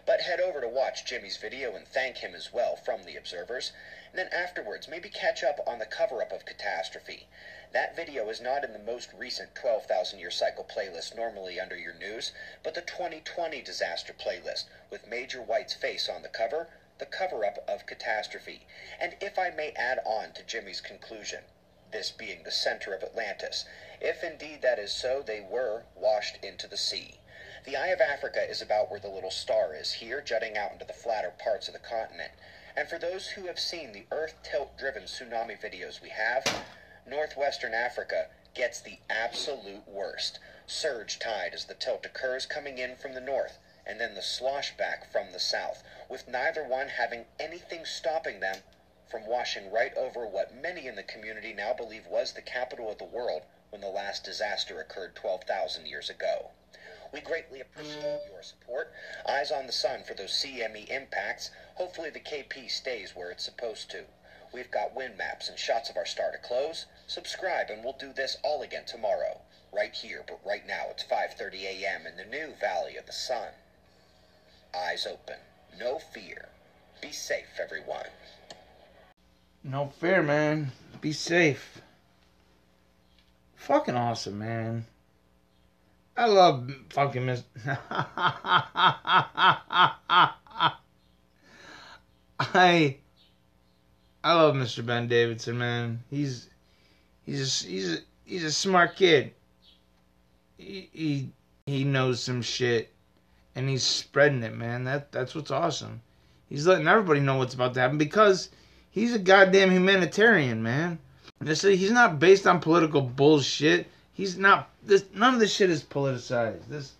But 0.04 0.20
head 0.20 0.40
over 0.40 0.60
to 0.60 0.68
watch 0.68 1.04
Jimmy's 1.04 1.36
video 1.36 1.76
and 1.76 1.86
thank 1.86 2.18
him 2.18 2.34
as 2.34 2.52
well 2.52 2.76
from 2.76 3.04
the 3.04 3.16
observers. 3.16 3.72
And 4.14 4.18
then 4.18 4.28
afterwards, 4.28 4.88
maybe 4.88 5.08
catch 5.08 5.42
up 5.42 5.58
on 5.66 5.78
the 5.78 5.86
cover 5.86 6.20
up 6.20 6.32
of 6.32 6.44
Catastrophe. 6.44 7.28
That 7.72 7.96
video 7.96 8.28
is 8.28 8.42
not 8.42 8.62
in 8.62 8.74
the 8.74 8.78
most 8.78 9.10
recent 9.14 9.54
12,000 9.54 10.18
year 10.18 10.30
cycle 10.30 10.64
playlist 10.64 11.14
normally 11.16 11.58
under 11.58 11.78
your 11.78 11.94
news, 11.94 12.32
but 12.62 12.74
the 12.74 12.82
2020 12.82 13.62
disaster 13.62 14.12
playlist 14.12 14.64
with 14.90 15.06
Major 15.06 15.40
White's 15.40 15.72
face 15.72 16.10
on 16.10 16.20
the 16.20 16.28
cover, 16.28 16.68
the 16.98 17.06
cover 17.06 17.42
up 17.42 17.64
of 17.66 17.86
Catastrophe. 17.86 18.66
And 19.00 19.16
if 19.18 19.38
I 19.38 19.48
may 19.48 19.72
add 19.72 20.00
on 20.04 20.32
to 20.32 20.42
Jimmy's 20.42 20.82
conclusion, 20.82 21.44
this 21.90 22.10
being 22.10 22.42
the 22.42 22.50
center 22.50 22.92
of 22.92 23.02
Atlantis, 23.02 23.64
if 23.98 24.22
indeed 24.22 24.60
that 24.60 24.78
is 24.78 24.92
so, 24.92 25.22
they 25.22 25.40
were 25.40 25.84
washed 25.94 26.36
into 26.44 26.66
the 26.66 26.76
sea. 26.76 27.18
The 27.64 27.76
Eye 27.76 27.88
of 27.88 28.02
Africa 28.02 28.46
is 28.46 28.60
about 28.60 28.90
where 28.90 29.00
the 29.00 29.08
little 29.08 29.30
star 29.30 29.74
is, 29.74 29.92
here 29.92 30.20
jutting 30.20 30.58
out 30.58 30.72
into 30.72 30.84
the 30.84 30.92
flatter 30.92 31.30
parts 31.30 31.66
of 31.66 31.72
the 31.72 31.80
continent. 31.80 32.32
And 32.74 32.88
for 32.88 32.98
those 32.98 33.28
who 33.28 33.46
have 33.46 33.58
seen 33.58 33.92
the 33.92 34.06
Earth 34.10 34.34
tilt 34.42 34.78
driven 34.78 35.02
tsunami 35.02 35.60
videos 35.60 36.00
we 36.00 36.08
have, 36.08 36.48
Northwestern 37.06 37.74
Africa 37.74 38.28
gets 38.54 38.80
the 38.80 38.98
absolute 39.10 39.86
worst. 39.86 40.38
Surge 40.66 41.18
tide 41.18 41.52
as 41.52 41.66
the 41.66 41.74
tilt 41.74 42.06
occurs 42.06 42.46
coming 42.46 42.78
in 42.78 42.96
from 42.96 43.12
the 43.12 43.20
north, 43.20 43.58
and 43.84 44.00
then 44.00 44.14
the 44.14 44.22
slosh 44.22 44.76
back 44.76 45.10
from 45.10 45.32
the 45.32 45.40
south, 45.40 45.82
with 46.08 46.28
neither 46.28 46.64
one 46.64 46.88
having 46.88 47.26
anything 47.38 47.84
stopping 47.84 48.40
them 48.40 48.62
from 49.06 49.26
washing 49.26 49.70
right 49.70 49.94
over 49.94 50.26
what 50.26 50.54
many 50.54 50.86
in 50.86 50.96
the 50.96 51.02
community 51.02 51.52
now 51.52 51.74
believe 51.74 52.06
was 52.06 52.32
the 52.32 52.40
capital 52.40 52.90
of 52.90 52.98
the 52.98 53.04
world 53.04 53.42
when 53.68 53.82
the 53.82 53.88
last 53.88 54.24
disaster 54.24 54.80
occurred 54.80 55.14
12,000 55.14 55.86
years 55.86 56.08
ago. 56.08 56.50
We 57.12 57.20
greatly 57.20 57.60
appreciate 57.60 58.22
your 58.30 58.42
support. 58.42 58.92
Eyes 59.28 59.52
on 59.52 59.66
the 59.66 59.72
sun 59.72 60.02
for 60.02 60.14
those 60.14 60.32
CME 60.32 60.88
impacts. 60.88 61.50
Hopefully 61.74 62.08
the 62.08 62.20
KP 62.20 62.70
stays 62.70 63.14
where 63.14 63.30
it's 63.30 63.44
supposed 63.44 63.90
to. 63.90 64.04
We've 64.52 64.70
got 64.70 64.94
wind 64.94 65.18
maps 65.18 65.48
and 65.48 65.58
shots 65.58 65.90
of 65.90 65.96
our 65.96 66.06
star 66.06 66.30
to 66.30 66.38
close. 66.38 66.86
Subscribe 67.06 67.68
and 67.70 67.84
we'll 67.84 67.96
do 67.98 68.12
this 68.12 68.38
all 68.42 68.62
again 68.62 68.84
tomorrow. 68.86 69.40
Right 69.72 69.94
here, 69.94 70.24
but 70.26 70.40
right 70.44 70.66
now 70.66 70.86
it's 70.90 71.04
5:30 71.04 71.64
a.m. 71.64 72.06
in 72.06 72.16
the 72.16 72.24
new 72.24 72.54
Valley 72.60 72.96
of 72.96 73.06
the 73.06 73.12
Sun. 73.12 73.48
Eyes 74.74 75.06
open. 75.06 75.38
No 75.78 75.98
fear. 75.98 76.48
Be 77.00 77.12
safe, 77.12 77.58
everyone. 77.60 78.06
No 79.64 79.88
fear, 79.98 80.22
man. 80.22 80.72
Be 81.00 81.12
safe. 81.12 81.80
Fucking 83.56 83.96
awesome, 83.96 84.38
man. 84.38 84.86
I 86.16 86.26
love 86.26 86.70
fucking 86.90 87.24
Miss. 87.24 87.42
I 92.38 92.96
I 94.24 94.34
love 94.34 94.54
Mr. 94.54 94.84
Ben 94.84 95.08
Davidson, 95.08 95.58
man. 95.58 96.02
He's 96.10 96.48
he's 97.24 97.64
a, 97.64 97.68
he's 97.68 97.92
a, 97.94 97.98
he's 98.24 98.44
a 98.44 98.52
smart 98.52 98.96
kid. 98.96 99.32
He, 100.58 100.88
he 100.92 101.30
he 101.66 101.84
knows 101.84 102.22
some 102.22 102.42
shit, 102.42 102.92
and 103.54 103.68
he's 103.68 103.82
spreading 103.82 104.42
it, 104.42 104.54
man. 104.54 104.84
That 104.84 105.12
that's 105.12 105.34
what's 105.34 105.50
awesome. 105.50 106.02
He's 106.48 106.66
letting 106.66 106.88
everybody 106.88 107.20
know 107.20 107.36
what's 107.36 107.54
about 107.54 107.74
to 107.74 107.80
happen 107.80 107.98
because 107.98 108.50
he's 108.90 109.14
a 109.14 109.18
goddamn 109.18 109.70
humanitarian, 109.70 110.62
man. 110.62 110.98
This 111.40 111.62
he's 111.62 111.90
not 111.90 112.18
based 112.18 112.46
on 112.46 112.60
political 112.60 113.00
bullshit. 113.00 113.88
He's 114.14 114.36
not 114.36 114.68
this. 114.82 115.04
None 115.14 115.34
of 115.34 115.40
this 115.40 115.54
shit 115.54 115.70
is 115.70 115.82
politicized. 115.82 116.68
This 116.68 116.92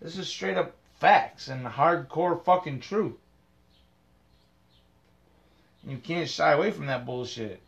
this 0.00 0.16
is 0.16 0.28
straight 0.28 0.56
up 0.56 0.74
facts 1.00 1.48
and 1.48 1.66
hardcore 1.66 2.44
fucking 2.44 2.80
truth. 2.80 3.16
You 5.84 5.96
can't 5.98 6.28
shy 6.28 6.52
away 6.52 6.70
from 6.70 6.86
that 6.86 7.04
bullshit. 7.04 7.60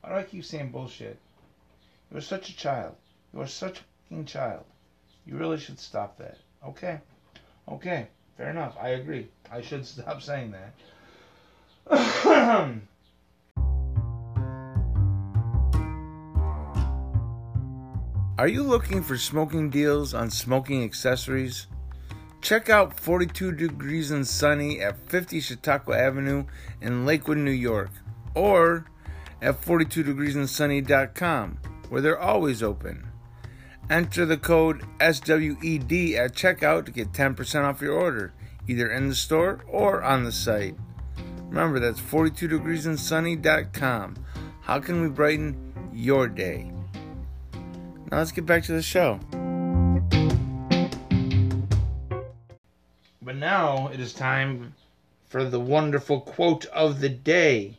Why 0.00 0.10
do 0.10 0.14
I 0.16 0.22
keep 0.22 0.44
saying 0.44 0.70
bullshit? 0.70 1.18
You 2.10 2.16
are 2.16 2.22
such 2.22 2.48
a 2.48 2.56
child. 2.56 2.94
You 3.32 3.40
are 3.42 3.46
such 3.46 3.80
a 3.80 3.82
fucking 4.08 4.24
child. 4.24 4.64
You 5.26 5.36
really 5.36 5.58
should 5.58 5.78
stop 5.78 6.16
that. 6.18 6.38
Okay. 6.66 7.00
Okay. 7.68 8.06
Fair 8.38 8.50
enough. 8.50 8.76
I 8.80 8.90
agree. 8.90 9.28
I 9.50 9.60
should 9.60 9.84
stop 9.94 10.22
saying 10.22 10.54
that. 11.86 12.80
Are 18.36 18.48
you 18.48 18.64
looking 18.64 19.00
for 19.00 19.16
smoking 19.16 19.70
deals 19.70 20.12
on 20.12 20.28
smoking 20.28 20.82
accessories? 20.82 21.68
Check 22.40 22.68
out 22.68 22.98
42 22.98 23.52
Degrees 23.52 24.10
and 24.10 24.26
Sunny 24.26 24.80
at 24.80 25.08
50 25.08 25.38
Chautauqua 25.38 25.96
Avenue 25.96 26.44
in 26.80 27.06
Lakewood, 27.06 27.38
New 27.38 27.52
York, 27.52 27.92
or 28.34 28.86
at 29.40 29.62
42degreesandsunny.com, 29.62 31.58
where 31.88 32.00
they're 32.00 32.18
always 32.18 32.60
open. 32.60 33.06
Enter 33.88 34.26
the 34.26 34.36
code 34.36 34.82
SWED 34.98 35.92
at 36.16 36.34
checkout 36.34 36.86
to 36.86 36.90
get 36.90 37.12
10% 37.12 37.62
off 37.62 37.80
your 37.80 37.92
order, 37.92 38.34
either 38.66 38.90
in 38.90 39.08
the 39.08 39.14
store 39.14 39.64
or 39.68 40.02
on 40.02 40.24
the 40.24 40.32
site. 40.32 40.74
Remember, 41.48 41.78
that's 41.78 42.00
42degreesandsunny.com. 42.00 44.16
How 44.62 44.80
can 44.80 45.02
we 45.02 45.08
brighten 45.08 45.72
your 45.92 46.26
day? 46.26 46.73
Now 48.14 48.20
let's 48.20 48.30
get 48.30 48.46
back 48.46 48.62
to 48.66 48.72
the 48.72 48.80
show. 48.80 49.18
But 53.20 53.34
now 53.34 53.88
it 53.88 53.98
is 53.98 54.12
time 54.12 54.76
for 55.26 55.44
the 55.44 55.58
wonderful 55.58 56.20
quote 56.20 56.64
of 56.66 57.00
the 57.00 57.08
day, 57.08 57.76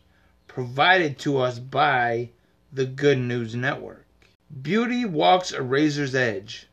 provided 0.49 1.17
to 1.19 1.37
us 1.37 1.59
by 1.59 2.31
the 2.73 2.85
Good 2.85 3.17
News 3.17 3.55
Network. 3.55 4.05
Beauty 4.61 5.05
walks 5.05 5.53
a 5.53 5.61
razor's 5.61 6.13
edge. 6.13 6.67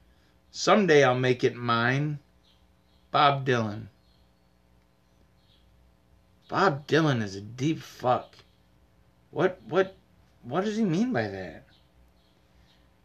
Someday 0.51 1.05
I'll 1.05 1.15
make 1.15 1.45
it 1.45 1.55
mine. 1.55 2.19
Bob 3.13 3.47
Dylan. 3.47 3.87
Bob 6.49 6.89
Dylan 6.89 7.23
is 7.23 7.37
a 7.37 7.41
deep 7.41 7.79
fuck. 7.79 8.35
What 9.31 9.61
what 9.69 9.95
what 10.43 10.65
does 10.65 10.77
he 10.77 10.85
mean 10.85 11.13
by 11.13 11.29
that? 11.29 11.62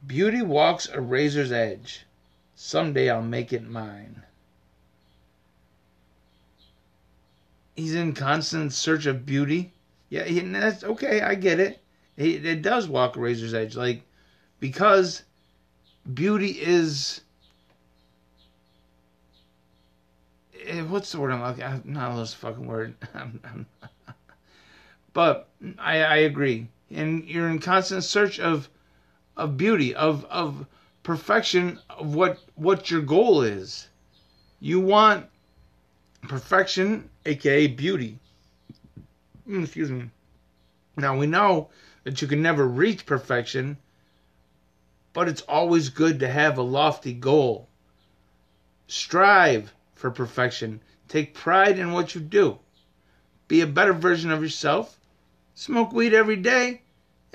Beauty 0.07 0.41
walks 0.41 0.87
a 0.89 1.01
razor's 1.01 1.51
edge. 1.51 2.05
Someday 2.55 3.09
I'll 3.09 3.21
make 3.21 3.53
it 3.53 3.67
mine. 3.69 4.23
He's 7.75 7.93
in 7.93 8.13
constant 8.13 8.73
search 8.73 9.05
of 9.05 9.25
beauty. 9.25 9.73
Yeah, 10.09 10.23
he, 10.23 10.39
that's 10.39 10.83
okay. 10.83 11.21
I 11.21 11.35
get 11.35 11.59
it. 11.59 11.79
It, 12.15 12.45
it 12.45 12.61
does 12.63 12.87
walk 12.87 13.15
a 13.15 13.19
razor's 13.19 13.53
edge, 13.53 13.75
like 13.75 14.03
because 14.59 15.23
beauty 16.11 16.51
is. 16.61 17.21
eh, 20.65 20.81
What's 20.81 21.11
the 21.11 21.19
word 21.19 21.31
I'm 21.31 21.43
looking? 21.43 21.63
I'm 21.63 21.83
not 21.85 22.15
those 22.15 22.33
fucking 22.33 22.65
word. 22.65 22.95
But 25.13 25.49
I, 25.79 26.01
I 26.03 26.15
agree, 26.17 26.69
and 26.91 27.25
you're 27.25 27.49
in 27.49 27.59
constant 27.59 28.03
search 28.03 28.39
of 28.39 28.69
of 29.37 29.55
beauty, 29.55 29.95
of 29.95 30.25
of 30.25 30.65
perfection, 31.03 31.79
of 31.89 32.13
what 32.15 32.39
what 32.55 32.91
your 32.91 33.01
goal 33.01 33.43
is. 33.43 33.87
You 34.59 34.79
want 34.79 35.27
perfection, 36.23 37.09
aka 37.25 37.67
beauty. 37.67 38.19
Mm, 39.47 39.63
Excuse 39.63 39.91
me. 39.91 40.09
Now 40.97 41.15
we 41.15 41.27
know 41.27 41.69
that 42.03 42.21
you 42.21 42.27
can 42.27 42.41
never 42.41 42.67
reach 42.67 43.05
perfection, 43.05 43.77
but 45.13 45.27
it's 45.29 45.41
always 45.43 45.89
good 45.89 46.19
to 46.19 46.27
have 46.27 46.57
a 46.57 46.63
lofty 46.63 47.13
goal. 47.13 47.69
Strive 48.87 49.73
for 49.93 50.09
perfection. 50.09 50.81
Take 51.07 51.33
pride 51.33 51.77
in 51.77 51.91
what 51.91 52.15
you 52.15 52.21
do. 52.21 52.59
Be 53.47 53.61
a 53.61 53.67
better 53.67 53.93
version 53.93 54.31
of 54.31 54.41
yourself. 54.41 54.99
Smoke 55.55 55.93
weed 55.93 56.13
every 56.13 56.35
day. 56.35 56.81